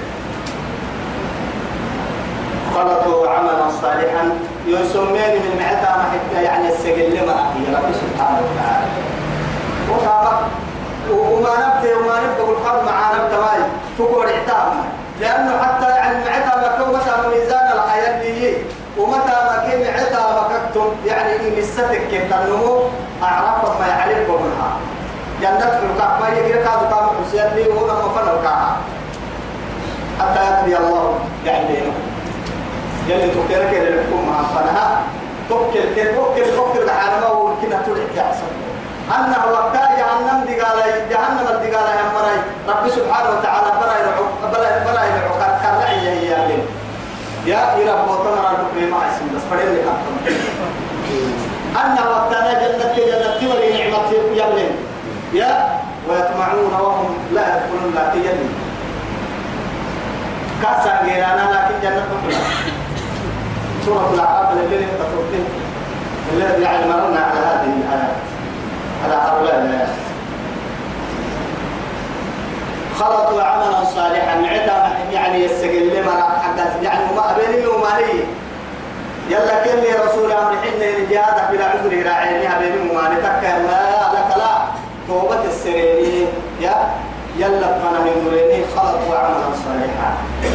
خلطوا 2.76 3.30
عملا 3.30 3.70
صالحا. 3.82 4.30
يسومين 4.68 5.32
من 5.44 5.60
معتا 5.60 5.96
ما 6.34 6.42
يعني 6.42 6.68
السجل 6.70 7.16
لما 7.18 7.34
هي 7.56 7.76
رب 7.76 7.90
سبحانه 8.02 8.40
وتعالى. 8.48 8.88
وقامت 9.90 10.40
وما 11.12 11.50
نبت 11.50 11.92
وما 11.98 12.16
نبت 12.24 12.40
القرب 12.40 12.84
مع 12.86 13.12
نبت 13.12 13.34
ماي 13.34 13.60
تقول 13.98 14.26
اعتامنا 14.28 14.84
لأنه 15.22 15.58
حتى 15.64 15.90
يعني 15.90 16.18
معتا 16.26 16.56
ما 16.62 16.84
كون 16.84 16.96
متى 16.96 17.28
ميزان 17.30 17.72
الحياة 17.78 18.22
دي. 18.22 18.54
ومتى 18.98 19.32
ما 19.48 19.64
كان 19.68 19.82
معتا 19.82 20.20
ما 20.20 20.48
كتم 20.72 20.88
يعني 21.06 21.36
إن 21.36 21.58
الستك 21.58 22.02
كنت 22.12 22.34
النمو 22.34 22.84
أعرف 23.24 23.80
ما 23.82 23.88
يعلم 23.88 24.24
بمنها 24.28 24.72
جنة 25.42 25.80
الكعب 25.84 26.22
ما 26.22 26.30
يجري 26.30 26.54
كادو 26.64 26.86
كام 26.90 27.08
حسين 27.26 27.46
لي 27.56 27.68
وهو 27.70 27.86
لما 27.88 28.10
فن 28.16 28.38
الكعب 28.40 28.76
حتى 30.20 30.40
يقضي 30.46 30.78
الله 30.78 31.20
يعني 31.46 31.78
يلي 33.08 33.28
تكرك 33.32 33.70
إلى 33.74 33.88
الحكومة 33.90 34.38
فنها 34.56 35.02
توكل 35.50 35.96
كل 35.96 36.16
توكل 36.16 36.56
توكل 36.56 36.90
على 36.90 37.22
ما 37.22 37.28
هو 37.28 37.48
كنا 37.62 37.82
تلك 37.86 38.10
يحصل 38.18 38.50
أنه 39.16 39.52
وقتا 39.54 39.90
جهنم 39.98 40.46
دي 40.48 40.62
قال 40.62 40.78
جهنم 41.10 41.48
قال 41.48 41.88
يا 41.98 42.06
مرأي. 42.16 42.40
رب 42.68 42.90
سبحانه 42.90 43.30
وتعالى 43.30 43.72
بلا 43.82 43.96
يرعو 44.00 44.26
بلا 44.54 44.70
بلا 44.92 45.04
يرعو 45.04 45.34
كرعي 45.62 46.00
هي 46.00 46.26
يا 46.28 46.38
يا 47.46 47.76
إلى 47.78 47.94
بوتنا 48.08 48.50
رب 48.52 48.78
ما 48.92 48.98
اسم 48.98 49.26
بس 49.36 49.42
فريد 49.52 49.70
لك 49.70 49.86
أن 51.86 51.98
وقتنا 52.08 52.54
جنة 52.54 52.96
جنة 52.96 53.38
تولي 53.42 53.68
نعمة 53.84 54.12
يبلن 54.12 54.72
يا 55.34 55.80
ويطمعون 56.10 56.74
وهم 56.82 57.18
لا 57.34 57.42
يدخلون 57.42 57.92
لا 57.96 58.10
تجنن 58.14 58.50
كاسا 60.62 61.02
غيرانا 61.06 61.46
لكن 61.54 61.76
جنة 61.90 62.04
سورة 63.86 64.12
الأعراف 64.14 64.52
الذين 64.54 64.88
تتركين 65.00 65.46
الذي 66.34 66.62
يعني 66.64 66.86
مرنا 66.88 67.20
على 67.20 67.40
هذه 67.40 67.74
الآيات 67.78 68.16
على 69.06 69.14
هؤلاء 69.14 69.62
الآيات 69.66 69.88
خلطوا 73.00 73.42
عملا 73.44 73.84
صالحا 73.96 74.38
عدا 74.38 74.98
يعني 75.12 75.44
يستقل 75.46 75.90
لما 75.98 76.12
حدث. 76.44 76.84
يعني 76.84 77.16
ما 77.16 77.36
بيني 77.38 77.68
ومالي 77.68 78.24
يلا 79.30 79.64
كل 79.64 80.06
رسول 80.08 80.32
أمر 80.32 80.52
حين 80.62 81.10
جهادك 81.10 81.52
بلا 81.52 81.66
عذر 81.66 82.06
راعيني 82.10 82.48
بيني 82.60 82.90
ومالي 82.92 83.16
تكا 83.16 83.60
لا 83.68 84.14
لك 84.14 84.38
لا. 84.38 84.54
توبة 85.08 85.44
السريرين 85.46 86.28
يا 86.62 86.76
يلا 87.38 87.68
فانا 87.80 88.00
يدريني 88.06 88.66
خلطوا 88.76 89.18
عملا 89.18 89.50
صالحا 89.66 90.14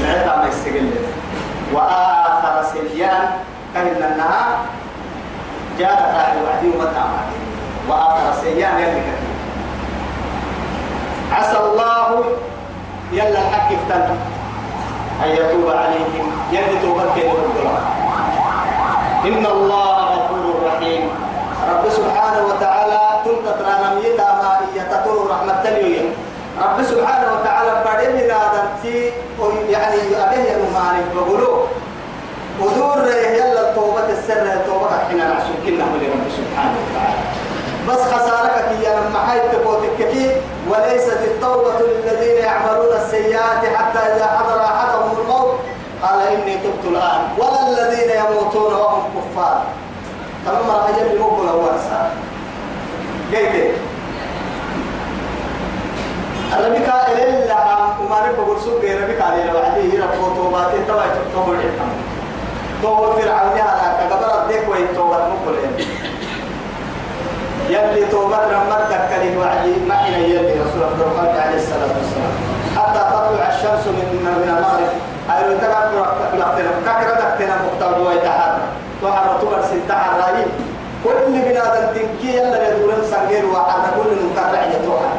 عدا 0.08 0.36
ما 0.36 0.48
يستقل 0.48 0.90
وآخر 1.72 2.27
سليان 2.78 3.30
كهن 3.74 4.12
النهار 4.12 4.56
جاءت 5.78 5.98
راعي 5.98 6.36
وعدي 6.42 6.68
ومتى 6.68 7.04
وآخر 7.88 8.40
سليان 8.42 8.78
يلي 8.78 9.00
كثير 9.00 9.28
عسى 11.32 11.58
الله 11.58 12.24
يلا 13.12 13.38
الحق 13.38 13.68
افتنى 13.72 14.16
أن 15.24 15.28
يتوب 15.28 15.66
عليهم. 15.70 16.26
يلي 16.52 16.78
توبك 16.82 17.16
يقول 17.16 17.40
إن 19.24 19.46
الله 19.46 19.96
غفور 20.14 20.54
رحيم. 20.66 21.10
رب 21.70 21.88
سبحانه 21.90 22.40
وتعالى 22.46 23.00
تلك 23.24 23.44
ترانميتا 23.58 24.24
ما 24.24 24.60
يتطر 24.76 25.16
رحمة 25.30 25.62
اليوم 25.68 26.10
رب 26.62 26.82
سبحانه 26.82 27.28
وتعالى 27.32 27.72
من 28.14 28.30
هذا 28.30 28.68
يعني 29.70 29.96
أبيه 29.96 30.56
المعاني 30.56 31.02
بقولوا 31.14 31.57
بس 37.88 37.98
خسارتك 37.98 38.84
يا 38.84 39.00
لما 39.00 39.26
حيت 39.26 39.42
تكوتككي 39.52 40.30
وليست 40.70 41.18
التوبة 41.24 41.72
للذين 41.80 42.44
يعملون 42.44 42.96
السيئات 42.96 43.76
حتى 43.76 43.98
إذا 43.98 44.26
حضر 44.26 44.64
أحدهم 44.64 45.20
الموت. 45.20 45.54
قال 46.02 46.22
إني 46.22 46.54
تبت 46.54 46.84
الآن. 46.84 47.20
ولا 47.38 47.68
الذين 47.68 48.10
يموتون 48.10 48.72
وهم 48.74 49.02
كفار. 49.14 49.62
تمام 50.46 50.70
أجل 50.88 51.18
مقبل 51.20 51.48
هو 51.48 51.70
جيت. 53.30 53.74
ربك 56.52 56.88
إلا 57.08 57.58
وما 58.00 58.18
ربك 58.20 58.48
برسوك 58.48 58.84
ربك 58.84 59.20
علينا 59.22 59.54
وعديه 59.54 60.02
ربك 60.02 60.36
توباتي 60.36 60.78
تبعي 60.88 61.08
تبعي 61.34 61.56
تبعي 61.62 61.70
تبعي 62.82 63.22
فرعون 63.22 63.56
يا 63.56 63.64
لك 63.64 64.12
قبرت 64.12 64.48
ديك 64.48 64.68
وين 64.68 64.86
توبات 64.94 65.22
مقبل 65.22 65.58
يلي 67.68 68.06
توبة 68.10 68.36
رمت 68.36 68.82
تكلم 68.90 69.34
وعدي 69.40 69.72
ما 69.88 70.08
إلى 70.08 70.34
يلي 70.34 70.52
رسول 70.60 70.82
الله 70.82 71.34
عليه 71.42 71.56
الصلاة 71.56 71.92
والسلام. 71.98 72.34
حتى 72.76 73.00
تطلع 73.10 73.48
الشمس 73.54 73.86
من 73.86 74.08
من 74.22 74.48
المغرب. 74.56 74.92
أيوة 75.30 75.58
تبع 75.60 75.78
لقتنا 76.38 76.70
كاكرة 76.86 77.14
لقتنا 77.20 77.56
مختار 77.66 78.00
ويتحرك 78.00 78.60
وحرة 79.02 79.38
تبر 79.42 79.62
سنتها 79.70 80.06
الرأي 80.14 80.44
كل 81.04 81.32
بنادم 81.32 81.86
تنكي 81.94 82.36
يلا 82.36 82.68
يدورن 82.68 83.02
سنجير 83.10 83.46
وحرة 83.46 83.86
كل 83.96 84.10
مكرع 84.26 84.62
يتوحى 84.64 85.12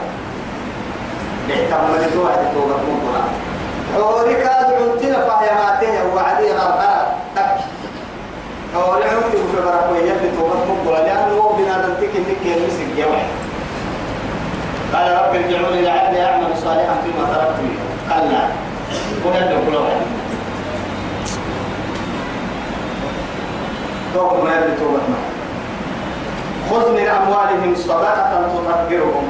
احتمل 1.50 2.14
توعد 2.14 2.42
توبة 2.54 2.76
مقبرة 2.88 3.24
حورك 3.96 4.42
أدعنتنا 4.46 5.20
فهي 5.28 5.50
ماته 5.62 6.16
وعدي 6.16 6.52
غرقرة 6.52 7.06
تك 7.36 7.56
حوري 8.74 9.04
عمتي 9.04 9.38
في 9.38 9.58
بركوية 9.66 10.12
يلي 10.12 10.30
توبة 10.38 10.56
مقبرة 10.70 11.00
لأنه 11.06 11.34
هو 11.42 11.54
بنادم 11.54 11.94
تكي 11.94 12.20
قال 14.94 15.12
رب 15.12 15.36
ارجعوني 15.36 15.82
لعلي 15.82 16.26
أعمل 16.26 16.58
صالحا 16.58 16.96
فيما 17.04 17.26
تركت 17.34 17.60
قال 18.12 18.32
لا 18.32 18.42
وهذا 19.26 19.58
كل 19.68 19.76
واحد. 19.76 20.02
توبة 24.14 24.44
ما 24.44 24.52
يبدي 24.56 24.76
توبة 24.80 24.98
ما 25.10 25.18
خذ 26.70 26.92
من 26.92 27.08
أموالهم 27.08 27.76
صدقة 27.76 28.48
تطهرهم. 28.54 29.24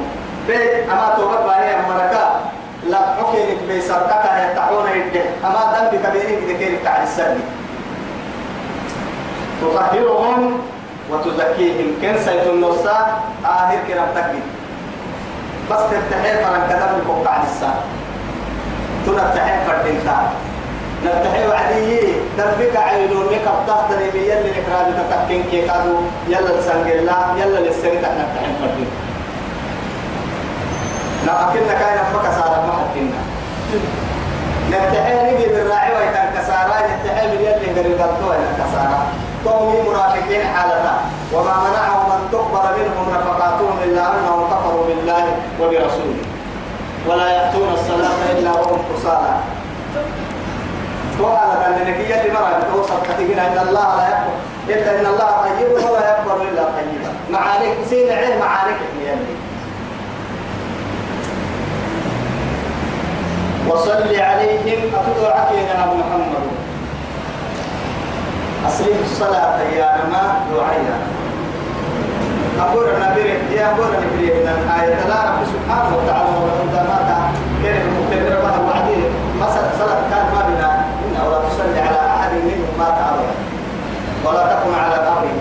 بيت 0.48 0.88
أما 0.90 1.14
توبة 1.16 1.36
باهي 1.46 1.74
أمريكا 1.76 2.40
لا 2.88 2.98
حكينك 2.98 3.58
بيسرقك 3.68 4.24
يتحون 4.52 4.86
يده 4.96 5.24
أما 5.44 5.62
ذنبك 5.76 6.12
بينك 6.12 6.42
ذكيرك 6.48 6.86
على 6.86 7.02
السرد 7.04 7.40
تطهرهم 9.62 10.58
وتزكيهم. 11.12 11.88
كن 12.02 12.14
سيد 12.24 12.46
النصا 12.46 12.98
آخر 13.44 13.78
كنا 13.88 14.04
بتكبير. 14.10 14.46
بس 15.70 15.80
تفتحي 15.90 16.44
فرن 16.44 16.62
كدام 16.68 16.92
لكم 16.98 17.22
بعد 17.24 17.40
الساعة. 17.50 17.82
تنفتحي 19.06 19.54
فردين 19.66 19.98
تاع 20.04 20.22
نفتحي 21.04 21.48
وعدي 21.48 22.00
دربك 22.38 22.76
عينون 22.76 23.26
ميك 23.30 23.46
اب 23.68 23.90
لي 23.98 24.10
بي 24.10 24.30
يلي 24.30 24.50
نكرا 24.50 24.80
بتتكين 24.90 25.42
كي 25.50 25.66
كادو. 25.66 25.96
يلا 26.28 26.60
تسنجل 26.60 27.06
لا 27.06 27.16
يلا 27.36 27.58
للسنة 27.58 28.08
نفتحي 28.18 28.52
فردين 28.60 28.90
لا 31.26 31.50
أكيد 31.50 31.62
كاين 31.62 31.98
أمك 31.98 32.26
سارة 32.36 32.66
ما 32.66 32.72
حكينا 32.80 33.20
نفتحي 34.70 35.34
نجي 35.34 35.46
بالراعي 35.46 35.92
ويتان 35.96 36.28
كسارة 36.36 36.74
نفتحي 36.90 37.26
من 37.26 37.40
يلي 37.40 37.80
قريب 37.80 38.00
الدوى 38.00 38.36
كسارة 38.58 39.06
قومي 39.46 39.78
منافقين 39.88 40.42
حالتا. 40.54 40.94
وما 41.32 41.54
منعهم 41.66 42.12
أن 42.12 42.22
تقبل 42.32 42.66
منهم 42.78 43.06
نفقاتهم 43.14 43.76
إلا 43.84 44.02
أنهم 44.02 44.40
كفروا 44.50 44.84
بالله 44.86 45.24
وبرسوله. 45.60 46.24
ولا 47.08 47.28
يأتون 47.28 47.68
الصلاة 47.72 48.18
إلا 48.38 48.50
وهم 48.50 48.82
كسالى. 48.90 49.34
وقال 51.20 51.50
كان 51.62 51.72
النبي 51.72 52.14
اللي 52.14 52.32
مرة 52.32 52.60
بتوصل 52.64 52.98
كتبنا 53.08 53.46
إن 53.46 53.58
الله 53.68 53.96
لا 53.96 54.08
يقبل 54.08 54.36
إلا 54.68 55.00
إن 55.00 55.06
الله 55.06 55.30
طيب 55.42 55.90
ولا 55.90 56.02
يقبل 56.10 56.48
إلا 56.48 56.64
طيبا. 56.64 57.12
معانيك 57.30 57.74
سين 57.90 58.12
عين 58.12 58.38
معانيك 58.38 58.76
يلي 59.02 59.34
وصل 63.68 64.02
عليهم 64.14 64.80
أتدعى 64.94 65.56
يا 65.56 65.86
محمد. 65.86 66.59
أصلي 68.68 68.94
الصلاة 69.04 69.60
يا 69.62 69.88
نما 69.98 70.22
دعيا 70.52 70.96
أقول 72.60 72.84
النبي 72.88 73.54
يا 73.56 73.66
أقول 73.72 73.86
النبي 73.94 74.26
من 74.26 74.48
الآية 74.48 75.08
لا 75.08 75.18
رب 75.30 75.40
سبحانه 75.54 75.96
وتعالى 75.96 76.28
وعندما 76.28 76.98
كان 77.62 77.76
المختبر 77.86 78.42
ما 78.44 78.52
وعدي 78.66 79.00
مثلا 79.40 79.68
صلاة 79.78 80.00
كان 80.10 80.26
ما 80.34 80.42
بنا. 80.48 80.70
إن 81.06 81.26
ولا 81.26 81.38
تصلي 81.48 81.80
على 81.80 82.00
أحد 82.16 82.32
منهم 82.32 82.72
مات 82.78 82.98
أبدا 83.10 83.34
ولا 84.24 84.42
تقم 84.46 84.74
على 84.74 84.94
قبره 84.94 85.40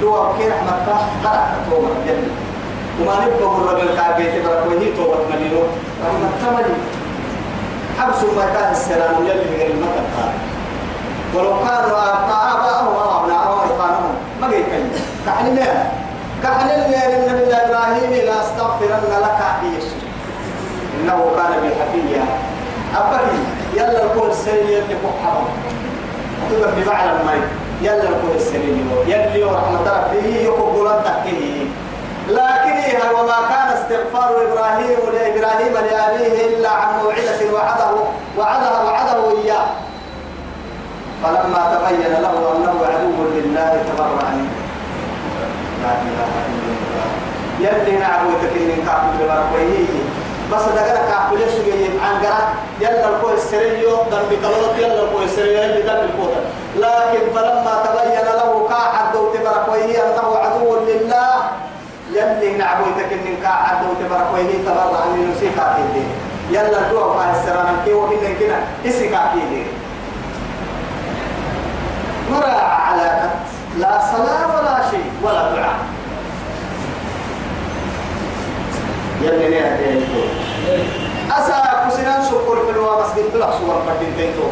دو 0.00 0.32
كي 0.38 0.48
رحمة 0.48 0.76
قرأ 1.24 1.46
توبة 1.70 1.88
الجنة 2.00 2.32
وما 3.00 3.14
نبقى 3.14 3.56
الرب 3.56 3.78
الكعبة 3.78 4.24
تبرك 4.24 4.62
وهي 4.66 4.92
توبة 4.96 5.16
مليون 5.32 5.68
رحمة 6.04 6.28
تملي. 6.42 6.74
حبس 7.98 8.20
ما 8.36 8.44
كان 8.54 8.72
السلام 8.72 9.14
يلي 9.24 9.56
غير 9.56 9.70
المكان. 9.70 10.04
ولو 11.34 11.50
كانوا 11.50 11.98
آباءهم 12.52 12.86
أو 12.96 13.20
أبناءهم 13.24 13.58
إخوانهم 13.58 14.14
ما 14.40 14.46
قيتين 14.46 14.90
كحلنا 15.26 15.90
كحلنا 16.42 17.06
إن 17.06 17.34
من 17.34 17.54
إبراهيم 17.54 18.26
لا 18.26 18.40
أستغفرن 18.40 19.02
لك 19.22 19.40
يسوع 19.78 19.98
إنه 21.00 21.30
كان 21.36 21.60
بي 21.62 21.68
حفيا 21.74 22.24
أبكي 22.96 23.38
يلا 23.74 24.04
الكون 24.04 24.30
السنين 24.30 24.66
يلي 24.66 24.94
كحرم 25.04 25.44
تقدر 26.50 26.70
بمعنى 26.76 27.10
المي 27.10 27.40
يلا 27.82 28.02
الكون 28.02 28.32
السنين 28.36 28.90
يلي 29.06 29.44
ورحمة 29.44 29.80
ربه 29.80 30.26
يقبل 30.26 30.90
تكيه 31.04 31.66
لكن 32.28 32.98
وما 33.14 33.38
كان 33.48 33.68
استغفار 33.76 34.30
إبراهيم 34.30 34.98
لإبراهيم 35.12 35.72
لأبيه 35.72 36.46
إلا 36.56 36.70
عن 36.70 36.88
موعدة 37.02 37.54
وعده 37.54 37.90
وعده 38.38 38.84
وعده 38.84 39.27
فلما 41.22 41.62
تبين 41.74 42.12
له 42.24 42.34
أنه 42.56 42.74
عدو 42.92 43.18
لله 43.34 43.70
تبرع 43.88 44.28
منه 44.36 44.54
لا 45.82 45.92
إله 46.06 46.30
إلا 46.48 46.70
الله. 46.78 47.08
يلي 47.60 47.98
نعبو 47.98 48.30
تكين 48.42 48.86
كعب 48.86 49.02
ببرقويه 49.18 49.94
بس 50.52 50.62
دقنا 50.62 51.02
كعب 51.10 51.30
جاي 51.66 51.90
عن 52.04 52.14
قرا 52.22 52.40
يلا 52.80 53.08
الكو 53.08 53.28
السريو 53.30 53.90
دم 54.10 54.22
بكلوت 54.30 54.74
يلا 54.78 55.02
الكو 55.04 55.18
السريو 55.22 55.62
يلي 55.62 55.82
دم 55.82 56.00
الكوتا 56.08 56.40
لكن 56.76 57.22
فلما 57.34 57.74
تبين 57.84 58.26
له 58.38 58.68
كعب 58.68 59.12
دو 59.12 59.22
تبرقويه 59.34 59.98
أنه 60.06 60.36
عدو 60.36 60.76
لله 60.88 61.34
يلي 62.12 62.56
نعبو 62.56 62.84
تكين 62.98 63.36
كعب 63.42 63.76
دو 63.82 63.90
تبرقويه 64.06 64.52
تبرع 64.66 65.04
منه 65.16 65.34
سيكا 65.40 65.66
يلا 66.50 66.78
الدوا 66.86 67.14
ما 67.14 67.30
السرانة 67.36 67.84
كي 67.84 67.92
وكنا 67.92 68.30
كنا 68.40 68.58
إسكا 68.86 69.20
مرا 72.32 72.60
على 72.60 73.30
لا 73.78 74.00
صلاة 74.12 74.46
ولا 74.56 74.90
شيء 74.90 75.10
ولا 75.22 75.52
دعاء. 75.52 75.76
يلي 79.22 79.48
نيا 79.48 80.00
أسا 81.38 81.62
كسنان 81.88 82.24
شكر 82.30 82.70
الوا 82.70 83.02
مسجد 83.02 83.24
بلا 83.34 83.50
صور 83.50 83.82
فردين 83.86 84.12
بيتو 84.16 84.48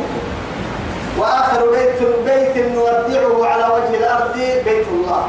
وآخر 1.18 1.60
بيت 1.70 2.02
بيت 2.24 2.66
نودعه 2.74 3.46
على 3.52 3.64
وجه 3.64 3.96
الأرض 3.98 4.32
بيت 4.64 4.86
الله. 4.88 5.22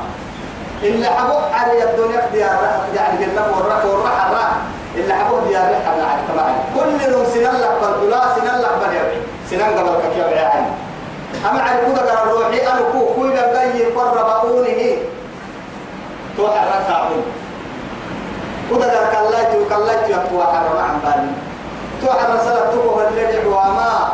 اللي 0.83 1.05
حبوك 1.07 1.43
على 1.53 1.83
الدنيا 1.83 2.21
ديار 2.33 2.59
يعني 2.95 3.25
جنة 3.25 3.41
والرك 3.57 3.85
والرح 3.85 4.25
الرح 4.25 4.51
اللي 4.95 5.13
حبوك 5.13 5.39
ديار 5.47 5.63
حبنا 5.85 6.05
على 6.07 6.53
كل 6.75 7.11
يوم 7.11 7.25
سنان 7.33 7.55
لك 7.55 7.71
بالدلا 7.81 8.21
سنان 8.35 8.61
لك 8.61 8.71
باليوم 8.81 9.23
سنان 9.49 9.77
قبل 9.77 9.89
كيف 10.01 10.25
يعني 10.31 10.65
أما 11.49 11.61
عرفوا 11.61 11.93
ذكر 11.93 12.23
الروحي 12.23 12.59
أنا 12.67 12.81
كو 12.91 13.13
كوي 13.15 13.29
جاي 13.35 13.85
قربوني 13.85 14.97
توحى 16.37 16.59
ركعون 16.67 17.23
وذكر 18.71 19.03
كلايت 19.11 19.51
وكلايت 19.55 20.09
يقوى 20.09 20.43
حرم 20.43 20.77
عن 20.77 20.99
بالي. 21.03 21.31
توحى 22.01 22.25
رسالة 22.33 22.71
تقوى 22.71 23.07
اللي 23.07 23.47
وما 23.47 24.09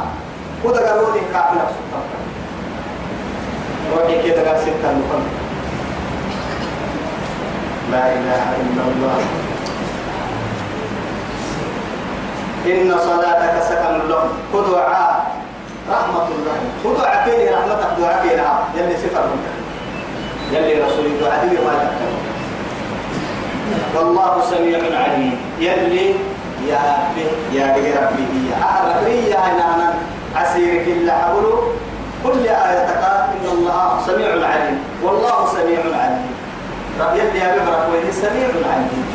وذكروني 0.63 1.21
كافل 1.34 1.58
سلطان 1.73 2.06
روحي 3.93 4.15
كده 4.23 4.49
قال 4.49 4.62
ستة 4.62 4.91
نقل 4.91 5.23
لا 7.91 8.13
إله 8.13 8.43
إلا 8.62 8.84
الله. 8.91 9.17
إن 12.65 12.97
صلاتك 12.99 13.56
سكن 13.69 14.10
لهم. 14.10 14.30
خذوا 14.54 14.80
رحمة 15.89 16.28
الله. 16.28 16.58
خذوا 16.84 17.08
عكيني 17.08 17.50
رحمتك 17.50 17.91
دعاء 18.00 18.26
يلي 18.76 18.96
سفر 18.98 19.24
منك. 19.28 19.48
يلي 20.52 20.82
رسول 20.84 21.06
دعاء 21.22 21.46
ما 21.46 21.74
تكتب 21.84 22.13
والله 23.96 24.41
سميع 24.52 24.80
عليم. 25.00 25.38
يلي 25.60 26.15
يا 26.67 26.80
ربي 26.80 27.26
يا 27.58 27.65
ربي 27.76 28.26
يا 28.50 28.63
أعرف 28.63 29.08
يا 29.08 29.39
أنا 29.52 29.93
عسيرك 30.36 30.88
إلا 30.88 31.13
حبلو. 31.13 31.54
كل 32.24 32.48
آية 32.48 32.88
إن 33.36 33.46
الله 33.52 34.02
سميع 34.08 34.30
عليم. 34.48 34.78
والله 35.04 35.48
سميع 35.54 35.80
عليم. 35.80 36.32
يلي 37.19 37.39
يا 37.39 37.50
ببرك 37.56 37.84
وين 37.91 38.12
سميع 38.12 38.48
عليم. 38.72 39.12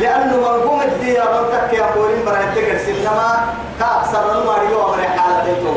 لأنه 0.00 0.36
من 0.36 0.68
قوم 0.68 0.82
الدنيا 0.82 1.24
من 1.24 1.44
تك 1.52 1.72
يقولين 1.72 2.24
برا 2.26 2.38
يتقر 2.38 2.78
سنما 2.86 3.40
كأكثر 3.80 4.40
الماريو 4.40 4.92
حالة 4.92 5.44
ديتو 5.44 5.74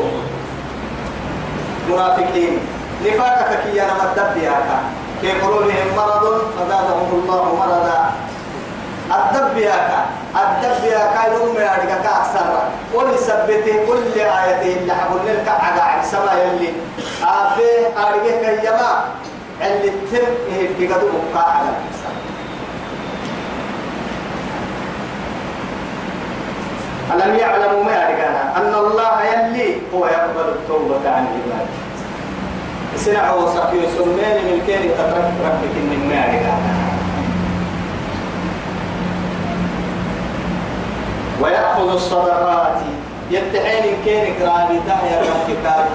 منافقين. 1.88 2.58
نفاقك 3.06 3.62
كي 3.62 3.82
أنا 3.82 3.94
مدب 3.94 4.42
ياكا 4.42 4.78
في 5.20 5.30
قلوبهم 5.32 5.88
مرض 5.96 6.42
فزادهم 6.58 7.10
الله 7.12 7.54
مرضا. 7.54 8.12
الدب 9.10 9.58
ياكا 9.58 10.06
الدب 10.36 10.84
ياكا 10.84 11.32
يوم 11.34 11.56
يارجع 11.56 11.96
كأكثر 12.02 12.62
ولسبته 12.94 13.86
كل 13.86 14.20
آية 14.20 14.76
اللي 14.76 14.94
حبل 14.94 15.26
لك 15.26 15.48
على 15.48 16.02
سما 16.02 16.32
يلي. 16.42 16.72
آفه 17.22 18.08
أرجع 18.08 18.54
كيما 18.60 19.04
اللي 19.62 19.90
تم 19.90 20.26
في 20.78 20.86
قدوم 20.94 21.24
على 21.36 21.68
ألم 27.12 27.34
يعلموا 27.34 27.84
ما 27.84 27.92
يعرفنا 27.92 28.56
أن 28.56 28.74
الله 28.74 29.22
يلي 29.24 29.76
هو 29.94 30.06
يقبل 30.06 30.48
التوبة 30.48 31.10
عن 31.10 31.26
عباده 31.26 31.76
سنع 32.96 33.34
وسقي 33.34 33.80
سمين 33.98 34.36
من 34.48 34.62
كين 34.66 34.90
تترك 34.90 35.32
ربك 35.44 35.74
من 35.74 36.00
ما 36.08 36.16
ويأخذ 41.40 41.92
الصدقات. 41.92 42.76
يتحين 43.30 43.84
كين 44.04 44.34
كرامي 44.38 44.80
يا 44.86 45.20
ربك 45.20 45.88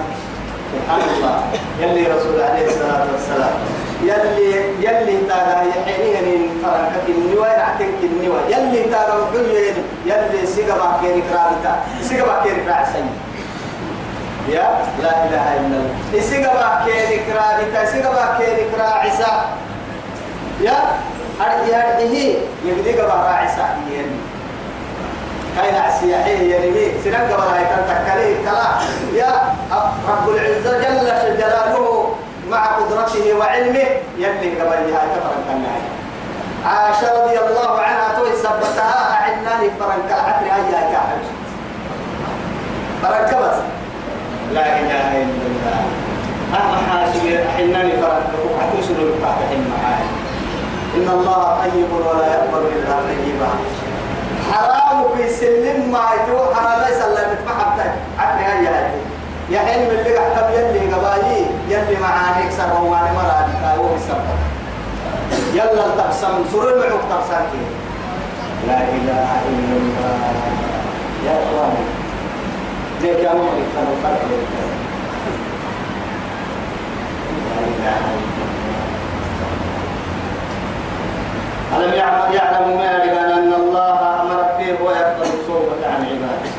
سبحان 0.72 1.00
الله. 1.16 1.42
يلي 1.80 2.02
رسول 2.02 2.40
عليه 2.40 2.66
الصلاة 2.66 3.06
والسلام. 3.12 3.81
يلي 4.02 4.50
يلي 4.80 5.16
تاغا 5.28 5.62
يحيني 5.62 6.48
فرنك 6.62 7.06
النوى 7.08 7.48
يعتنك 7.48 8.00
النوى 8.02 8.40
يلي 8.48 8.82
تاغا 8.90 9.14
وحيين 9.14 9.76
يلي 10.06 10.46
سيغا 10.46 10.98
كيري 11.02 11.22
كرامتا 11.30 11.72
سيغا 12.02 12.42
كيري 12.42 12.60
كراسي 12.66 13.04
يا 14.48 14.66
لا 15.02 15.12
إله 15.24 15.46
إلا 15.54 15.76
الله. 15.78 16.20
سيغا 16.20 16.82
كيري 16.84 17.16
كرامتا 17.26 17.80
سيغا 17.92 18.38
كيري 18.38 18.64
كراعسا. 18.74 19.32
يا 20.60 20.78
أرجي 21.40 21.76
أرجيه 21.76 22.34
يبدي 22.66 22.92
قبا 22.98 23.14
راعسا. 23.14 23.66
يلي 23.90 24.18
كاين 25.56 25.74
عسياحيه 25.74 26.54
يرمي. 26.54 26.86
سنان 27.04 27.30
قبل 27.30 27.48
هاي 27.54 27.64
تكاليه 27.88 28.36
كلا. 28.42 28.68
يا 29.14 29.30
رب 30.08 30.26
العزة 30.28 30.72
جل 30.82 31.38
جلاله. 31.38 32.14
مع 32.52 32.66
قدرته 32.66 33.34
وعلمه 33.38 33.86
يلي 34.18 34.60
قبل 34.60 34.72
هاي 34.72 35.06
كفر 35.14 35.32
الكناية 35.38 35.88
عائشة 36.66 37.22
رضي 37.24 37.38
الله 37.38 37.80
عنها 37.80 38.14
توي 38.18 38.32
سبتها 38.36 39.12
أعناني 39.12 39.70
فرنك 39.80 40.08
العكر 40.10 40.44
هاي 40.44 40.60
هاي 40.74 40.92
كاحل 40.92 41.18
فرنك 43.02 43.42
بس. 43.42 43.58
لا 44.54 44.80
إله 44.80 45.22
إلا 45.22 45.46
الله. 45.46 45.82
أما 46.54 46.76
حاشي 46.90 47.48
أحناني 47.48 47.92
فرنك 47.92 48.32
حتى 48.60 48.82
سنو 48.82 49.04
لك 49.08 49.24
إن 50.96 51.08
الله 51.08 51.58
طيب 51.62 51.92
ولا 51.92 52.26
يقبل 52.26 52.66
إلا 52.66 52.94
طيبا. 53.08 53.48
حرام 54.52 55.04
في 55.16 55.28
سلم 55.28 55.92
ما 55.92 55.98
يتو 56.14 56.54
حرام 56.54 56.80
ليس 56.88 57.02
الله 57.04 57.20
متمحبتك 57.32 57.92
عقلي 58.18 58.44
هاي 58.44 58.66
هاي 58.66 58.90
يا 59.50 59.58
حلم 59.60 59.90
اللي 59.90 60.16
قحتم 60.18 60.52
يلي 60.52 60.94
قبالي 60.94 61.46
يلي 61.72 61.96
معانيك 62.00 62.50
سرواني 62.50 63.10
مرادك 63.16 63.78
هو 63.78 63.94
السبب 63.94 64.38
يلا 65.54 65.86
تقسم 65.98 66.44
سر 66.52 66.68
المعوك 66.74 67.00
تقسم 67.10 67.44
لا 68.68 68.78
إله 68.82 69.28
إلا 69.48 69.76
الله 69.76 70.32
يا 71.26 71.32
إخواني 71.42 71.84
ليك 73.02 73.18
يا 73.24 73.32
مغرب 73.34 73.66
فنو 73.74 73.94
فرق 74.02 74.22
لا 77.48 77.58
إله 77.68 77.98
إلا 77.98 78.44
الله 78.48 78.82
ألم 81.76 81.92
يعلم 82.34 82.76
ما 82.78 82.84
يعلم 82.84 83.32
أن 83.32 83.52
الله 83.60 83.98
أمر 84.22 84.42
به 84.58 84.84
ويقبل 84.84 85.24
التوبة 85.24 85.86
عن 85.86 86.00
عباده 86.06 86.52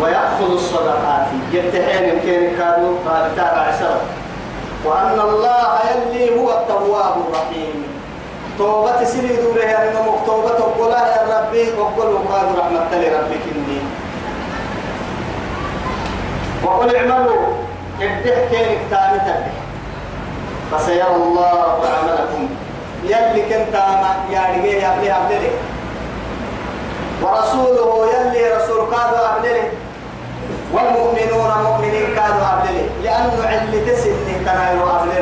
ويأخذ 0.00 0.50
الصدقات. 0.52 1.26
يتحين 1.52 2.20
كين 2.20 2.56
كادوا 2.58 2.96
قال 3.08 3.36
تعالى 3.36 3.60
عسر 3.60 3.96
وأن 4.84 5.20
الله 5.20 5.80
يلي 5.90 6.40
هو 6.40 6.50
التواب 6.50 7.14
الرحيم. 7.28 7.86
توبة 8.58 9.04
سيدي 9.04 9.36
دورة 9.36 9.64
يا 9.64 9.92
نمو 9.92 10.12
توبة 10.26 10.48
تقول 10.48 10.92
يا 10.92 11.22
ربي 11.32 11.72
وقل 11.78 12.08
وقال 12.12 12.46
رحمة 12.58 12.90
لربك 12.92 13.44
إني. 13.54 13.80
وقل 16.64 16.96
اعملوا. 16.96 17.46
ادح 18.00 18.38
كين 18.50 18.68
كتابتك 18.86 19.44
فسيرى 20.72 21.14
الله 21.16 21.80
عملكم. 21.96 22.48
يلي 23.04 23.42
كنت 23.42 23.74
يا 24.30 24.42
رجال 24.52 25.04
يا 25.04 25.16
ابني 25.16 25.50
ورسوله 27.22 28.06
يلي 28.12 28.54
رسول 28.56 28.80
قادوا 28.80 29.36
ابني 29.36 29.85
والمؤمنون 30.76 31.50
مؤمنين 31.64 32.06
كانوا 32.16 32.44
ابني 32.52 32.82
لأنه 33.02 33.46
علي 33.46 33.80
تسني 33.90 34.34
كانوا 34.44 35.02
ابني 35.02 35.16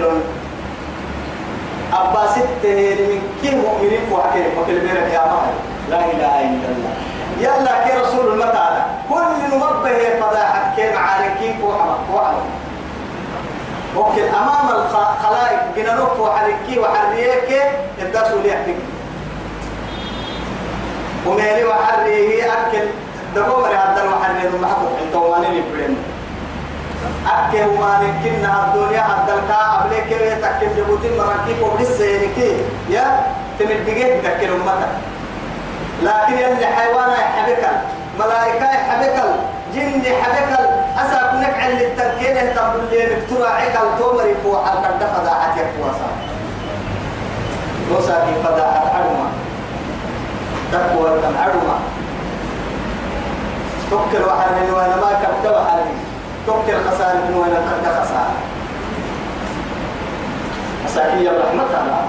أبا 1.93 2.27
ستة 2.27 2.79
من 3.09 3.23
كي 3.43 3.51
مؤمنين 3.57 4.01
فوحكين 4.11 4.47
وكل 4.59 4.81
بيرك 4.81 5.11
يا 5.13 5.25
مهر 5.31 5.55
لا 5.91 5.99
إله 5.99 6.35
إلا 6.41 6.69
الله. 6.75 6.93
يلا 7.41 7.75
كي 7.85 7.93
رسول 8.03 8.33
المتعالى 8.33 8.83
كل 9.09 9.31
نمبه 9.53 9.99
فضاحة. 10.21 10.75
كي 10.77 10.95
معارك 10.95 11.33
كي 11.41 11.55
فوحما 11.63 12.43
وكل 13.97 14.23
أمام 14.23 14.67
الخلائق. 14.69 15.61
جنانوك 15.77 16.19
وحركي 16.21 16.79
وحريك 16.79 17.51
الدرس 18.03 18.31
ليحتك 18.45 18.79
ومالي 21.27 21.65
وحرية 21.65 22.53
أكل. 22.53 22.87
دقوم 23.35 23.65
هذا 23.65 23.94
وحريه 24.55 24.57
المحبوب 24.57 24.89
انت 25.07 25.15
وماني 25.15 25.61
نبرين. 25.61 25.97
أكل 27.27 27.69
وماني 27.69 28.09
كنا 28.25 28.67
الدنيا 28.67 29.01
هذا 29.01 29.35
الكا 29.35 29.57
قبلك 29.57 30.11
يتكل 30.11 30.77
جبوتين 30.77 31.17
مراكيب 31.19 31.63
وبلسه 31.63 32.05
يعني 32.05 32.57
يا 32.91 33.23
تمدقيه 33.59 34.21
تكل 34.21 34.51
أمتك. 34.53 34.93
لكن 36.03 36.35
يلي 36.39 36.67
حيوان 36.67 37.11
يحبك 37.11 37.71
ملائكة 38.19 38.65
يحبك 38.65 39.25
جن 39.75 40.03
يحبك 40.05 40.59
أسا 40.99 41.31
كنك 41.33 41.55
عن 41.59 41.71
التنكين 41.71 42.55
تقول 42.55 42.85
لي 42.91 43.17
نكتر 43.17 43.47
عيك 43.47 43.77
التومر 43.77 44.35
فوق 44.45 44.65
الكرد 44.73 45.03
فضاحة 45.15 45.55
يكواسا 45.61 46.09
وسا 47.93 48.27
في 48.27 48.43
فضاحة 48.43 48.81
حرمة 48.95 49.29
تقوى 50.73 51.21
كم 51.21 51.35
حرمة 51.39 51.79
تكر 53.95 54.23
وحر 54.29 54.49
من 54.59 54.69
وأنا 54.75 54.97
ما 54.97 55.11
كبت 55.23 55.45
وحر 55.55 55.81
تكر 56.47 56.77
خسارة 56.87 57.21
من 57.29 57.35
وأنا 57.39 57.59
كبت 57.69 57.87
خسارة. 57.99 58.37
أساكي 60.87 61.31
الرحمة 61.31 61.71
الله. 61.81 62.03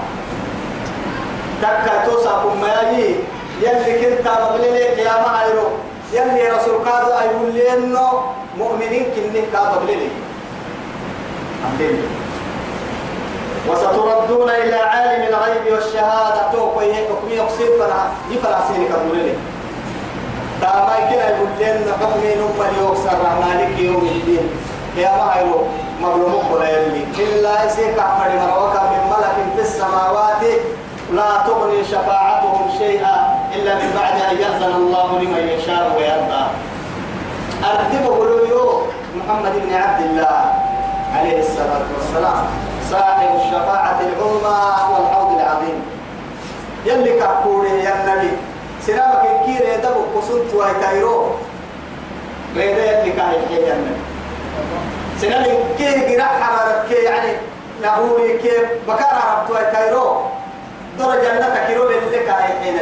تكا 1.62 1.94
توسا 2.06 2.32
كمياي 2.42 3.14
يلي 3.62 3.92
كنت 4.00 4.26
مغللي 4.28 5.02
يا 5.02 5.14
معيرو 5.26 5.68
يلي 6.12 6.48
رسول 6.48 6.76
قادو 6.88 7.10
أيقول 7.22 7.50
لي 7.54 7.74
إنه 7.74 8.08
مؤمنين 8.58 9.04
كنه 9.14 9.42
قادو 9.54 9.86
بللي 9.86 10.10
وستردون 13.68 14.50
إلى 14.50 14.76
عالم 14.76 15.22
الغيب 15.22 15.72
والشهادة. 15.72 16.52
توقع 16.52 16.82
يحكم 16.82 17.28
يقصير 17.30 17.70
فلا 17.78 18.02
يفلا 18.30 18.58
سينك 18.68 18.92
بللي 19.12 19.34
تاما 20.60 20.96
كنا 21.10 21.28
يقول 21.30 21.48
إنه 21.62 21.92
حكمي 22.00 22.34
نمى 22.34 22.66
ليوكسر 22.78 23.18
مالك 23.40 23.78
يوم 23.78 24.06
الدين 24.14 24.50
يا 24.96 25.10
معيرو 25.16 25.62
مظلومك 26.02 26.50
ولا 26.52 26.68
يلي 26.70 27.04
إلا 27.18 27.64
يسيك 27.64 27.98
أحمد 27.98 28.30
مروكا 28.40 28.82
من 28.82 29.10
ملك 29.10 29.36
في 29.56 29.62
السماوات 29.62 30.42
لا 31.12 31.42
تغني 31.46 31.84
شفاعتهم 31.84 32.70
شيئا 32.78 33.16
إلا 33.56 33.74
من 33.74 33.90
بعد 34.00 34.14
أن 34.30 34.36
يأذن 34.38 34.72
الله 34.74 35.18
لمن 35.18 35.48
يشاء 35.48 35.92
ويرضى 35.96 36.44
أرتبه 37.64 38.24
له 38.24 38.82
محمد 39.16 39.52
بن 39.66 39.74
عبد 39.74 40.00
الله 40.06 40.54
عليه 41.16 41.38
الصلاة 41.40 41.86
والسلام 41.98 42.44
صاحب 42.90 43.28
الشفاعة 43.40 43.98
العظمى 44.00 44.60
والحوض 44.94 45.40
العظيم 45.40 45.82
يلي 46.86 47.20
كحكوري 47.20 47.68
يا 47.68 47.92
النبي 48.04 48.30
سلامك 48.82 49.22
الكير 49.24 49.68
يدبو 49.74 50.18
قصنت 50.18 50.54
ويتايرو 50.54 51.30
غير 52.56 52.78
يلي 52.78 53.12
كاي 53.12 53.62
يا 53.62 53.74
النبي 53.74 54.00
سنن 55.20 55.44
كي 55.78 56.16
قرا 56.16 56.24
حرارة 56.24 56.84
كي 56.88 56.94
يعني 56.94 57.32
نهوري 57.82 58.38
كي 58.38 58.50
بكار 58.88 59.14
عربتوا 59.28 59.72
كايرو 59.72 60.22
درجة 60.98 61.38
جنة 61.38 61.66
كيرو 61.66 61.88
اللي 61.88 62.18
كاي 62.18 62.42
حين 62.62 62.76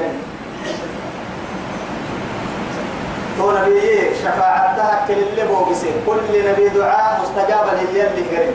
تو 3.39 3.51
نبي 3.51 4.11
شفاعتها 4.23 5.05
كل 5.09 5.13
اللي 5.13 5.45
بو 5.49 5.65
كل 6.07 6.51
نبي 6.51 6.69
دعاء 6.69 7.21
مستجابا 7.23 7.71
للي 7.71 8.03
قريب. 8.03 8.55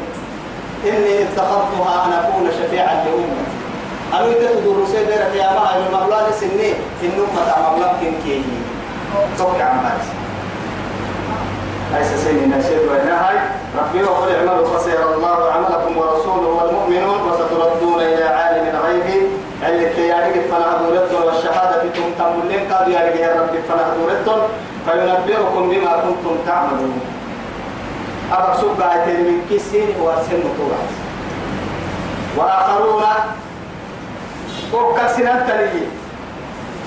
إني 0.86 1.24
اتخذتها 1.24 2.06
أن 2.06 2.14
أكون 2.14 2.52
شفيعا 2.52 2.94
لأمتي 2.94 3.49
أنا 4.14 4.34
تدور 4.34 4.86
سيدنا 4.92 5.34
يا 5.36 5.50
ما 5.54 5.76
أنا 5.76 5.86
مغلا 5.94 6.32
سني 6.32 6.72
إن 7.04 7.12
أمة 7.18 7.70
مغلا 7.70 7.94
كي 8.24 8.44
توقع 9.38 9.74
بارس 9.84 10.08
ليس 11.94 12.24
سني 12.24 12.46
نشيد 12.46 12.82
وإنها 12.90 13.32
ربي 13.80 14.04
وقل 14.04 14.36
اعملوا 14.36 14.78
فسيرى 14.78 15.04
الله 15.16 15.52
عملكم 15.52 15.98
ورسوله 15.98 16.48
والمؤمنون 16.48 17.22
وستردون 17.22 18.02
إلى 18.02 18.24
عالم 18.24 18.66
الغيب. 18.76 19.28
اللي 19.68 19.90
تيارك 19.90 20.36
فنهدورتون 20.52 21.22
والشهادة 21.28 21.82
تم 21.82 22.08
تمولين 22.20 22.74
قد 22.74 22.88
يارك 22.88 23.16
يا 23.16 23.42
رب 23.42 23.54
فنهدورتون 23.70 24.42
فينبئكم 24.86 25.70
بما 25.70 25.94
كنتم 26.04 26.36
تعملون. 26.46 27.02
أبا 28.32 28.58
سبعة 28.62 29.06
من 29.06 29.38
كسين 29.50 29.90
وسن 30.02 30.44
طوعة 30.58 30.88
وآخرون 32.38 33.04
وكسنا 34.74 35.46
تلي 35.48 35.82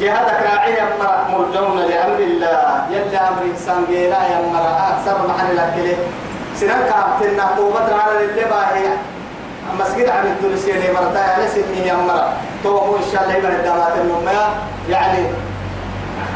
جهادك 0.01 0.39
راعي 0.53 0.73
يمرا 0.73 1.27
مرجون 1.33 1.79
لأمر 1.79 2.19
الله. 2.19 2.87
يلي 2.91 3.19
أمر 3.19 3.43
إنسان 3.51 3.85
جيلا 3.91 4.19
يمرا 4.33 4.71
أكثر 4.91 5.17
محل 5.29 5.57
لك 5.57 5.97
سنان 6.57 6.81
كابتنا 6.91 7.45
قوة 7.57 7.89
على 8.03 8.25
اللي 8.25 8.45
باهي. 8.45 8.89
مسجد 9.81 10.09
عن 10.09 10.25
الدنيا 10.27 10.75
اللي 10.75 10.93
مرتا 10.93 11.21
يعني 11.21 11.49
سنين 11.49 11.97
تو 12.65 12.97
إن 12.97 13.03
شاء 13.13 13.23
الله 13.23 13.35
يبقى 13.35 13.53
الدمات 13.53 13.95
النمية 13.97 14.47
يعني 14.89 15.27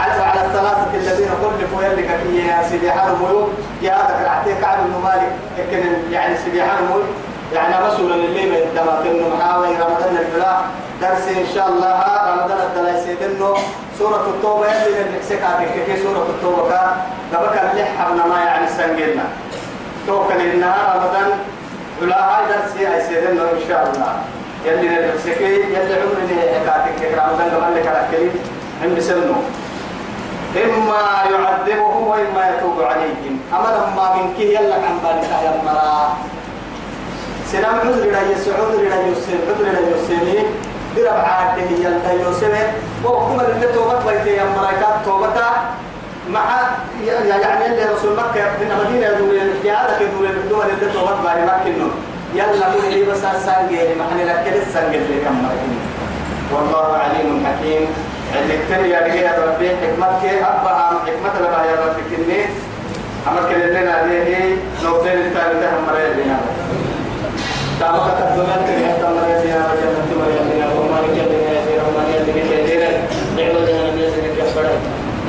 حتى 0.01 0.23
على 0.23 0.41
الثلاثة 0.47 0.95
الذين 0.95 1.29
خلفوا 1.43 1.83
يلي 1.83 2.03
كفيه 2.03 2.43
يا 2.53 2.63
سيدي 2.71 2.93
حرموا 2.93 3.47
جهادك 3.83 4.17
العتيق 4.25 4.61
كعب 4.61 4.79
بن 4.79 5.03
مالك. 5.05 5.33
لكن 5.59 6.13
يعني 6.13 6.37
سيدي 6.45 6.63
حرموا 6.63 7.01
يعني 7.53 7.87
رسول 7.87 8.13
اللي 8.13 8.51
من 8.51 8.57
دمات 8.77 9.07
النمحاوي 9.07 9.69
رمضان 9.69 10.17
الفلاح. 10.17 10.61
درس 11.03 11.29
إن 11.29 11.47
شاء 11.55 11.69
الله. 11.69 11.99
رمضان 12.31 12.61
الدلاء 12.67 13.05
سيدنه 13.05 13.55
سورة 13.99 14.25
التوبة. 14.33 14.67
يلي 14.67 15.03
نحسك 15.13 15.43
في 15.87 16.03
سورة 16.03 16.27
التوبة؟ 16.35 16.81
قبك 17.33 17.57
اللي 17.71 17.85
حبنا 17.85 18.27
ما 18.27 18.39
يعني 18.45 18.67
سنجلنا 18.69 19.27
توكل 20.07 20.41
إنها 20.41 20.95
رمضان. 20.95 21.31
ولا 22.03 22.17
هاي 22.17 22.43
درس 22.49 22.73
هاي 22.77 23.01
سيدنه 23.09 23.43
إن 23.43 23.61
شاء 23.69 23.83
الله. 23.91 24.13
يلي 24.65 24.89
نحسك 24.89 25.41
يلي 25.41 25.95
عمري 26.03 26.37
حكاتك 26.55 27.01
رمضان؟ 27.19 27.49
قبل 27.55 27.77
لك 27.77 27.87
على 27.87 28.01
الكريم 28.07 28.35
عند 28.83 29.01
سنة. 29.01 29.43
إما 30.57 31.03
يعذبهم 31.31 32.07
وإما 32.09 32.43
يتوب 32.51 32.83
عليهم. 32.83 33.35
أما 33.53 33.69
لما 33.77 34.07
من 34.17 34.35
كي 34.37 34.55
يلا 34.55 34.75
عن 34.75 34.97
بالك 35.05 35.31
يا 35.45 35.53
مرا. 35.67 36.17
سلام 37.53 37.75
عذر 37.75 38.03
إلى 38.03 38.21
يسعود 38.33 38.75
إلى 38.75 38.97
يوسف 39.09 39.39
عذر 39.49 39.65
إلى 39.71 39.81
يوسف. 39.91 40.47
درب 40.97 41.15
عاده 41.25 41.63
يلا 41.83 42.13
يوسف 42.25 42.55
وحكم 43.05 43.41
اللي 43.41 43.67
توبت 43.75 44.01
بيت 44.07 44.27
يا 44.39 44.45
مرا 44.45 45.03
توبتا 45.05 45.51
مع 46.31 46.45
يعني 47.07 47.67
اللي 47.67 47.85
رسول 47.95 48.13
مكة 48.17 48.45
من 48.61 48.69
مدينة 48.85 49.07
يدور 49.07 49.35
الجهاد 49.43 50.01
يدور 50.01 50.27
الدول 50.27 50.67
اللي 50.67 50.93
توبت 50.93 51.19
باي 51.25 51.43
مكة 51.43 51.91
يلا 52.35 52.67
قول 52.67 52.91
لي 52.91 53.03
بس 53.05 53.25
السانجيل 53.25 53.99
محل 53.99 54.27
لك 54.29 54.45
كل 54.45 54.57
السانجيل 54.57 55.03
اللي 55.03 55.25
كم 55.25 55.49
والله 56.55 56.97
عليم 56.97 57.47
حكيم. 57.47 57.87
اللي 58.43 58.55
كتير 58.59 58.87
يا 58.87 59.01
رجال 59.01 59.49
ربي 59.49 59.69
حكمتك 59.69 60.43
أبها 60.43 60.91
حكمة 61.07 61.41
لما 61.41 61.65
يا 61.71 61.77
ربي 61.87 62.03
كني. 62.17 62.45
أما 63.29 63.41
كلنا 63.49 64.03
هذه 64.03 64.57
نوبل 64.85 65.09
الثالثة 65.09 65.67
هم 65.71 65.87
مريض 65.89 66.17
بنا 66.17 66.39
تابع 67.81 67.99
كتبنا 67.99 68.57
كنا 68.67 68.93
تمريض 69.03 69.43
بنا 69.43 69.67
بدل 74.57 74.79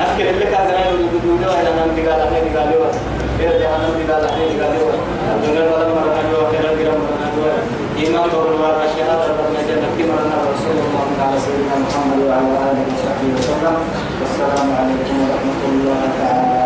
أذكر 0.02 0.30
اللي 0.30 0.44
كان 0.52 0.64
زمان 0.70 0.94
يقول 1.04 1.36
له 1.42 1.50
أنا 1.60 1.70
من 1.76 1.90
دجال 1.96 2.20
أنا 2.26 2.38
دجال 2.46 2.68
يوم 2.74 2.92
إلى 3.40 3.54
جهنم 3.62 3.92
دجال 4.00 4.22
أنا 4.30 4.44
دجال 4.52 4.72
يوم 4.80 4.90
الدنيا 5.34 5.62
ولا 5.72 5.88
مرنا 5.94 6.20
يوم 6.32 6.46
كلا 6.52 6.70
كلا 6.78 6.92
مرنا 7.02 7.26
يوم 7.36 7.58
إيمان 8.02 8.28
بالله 8.30 8.72
أشهد 8.86 9.08
أن 9.26 9.48
لا 9.54 9.60
إله 9.60 9.88
في 9.96 10.02
الله 10.02 10.38
رسول 10.52 10.76
الله 10.84 11.06
على 11.22 11.36
سيدنا 11.44 11.76
محمد 11.84 12.18
وعلى 12.28 12.52
آله 12.68 12.82
وصحبه 12.92 13.28
وسلم۔ 13.38 13.76
والسلام 14.20 14.68
عليكم 14.80 15.14
ورحمة 15.22 15.62
الله 15.72 16.00
تعالى 16.18 16.57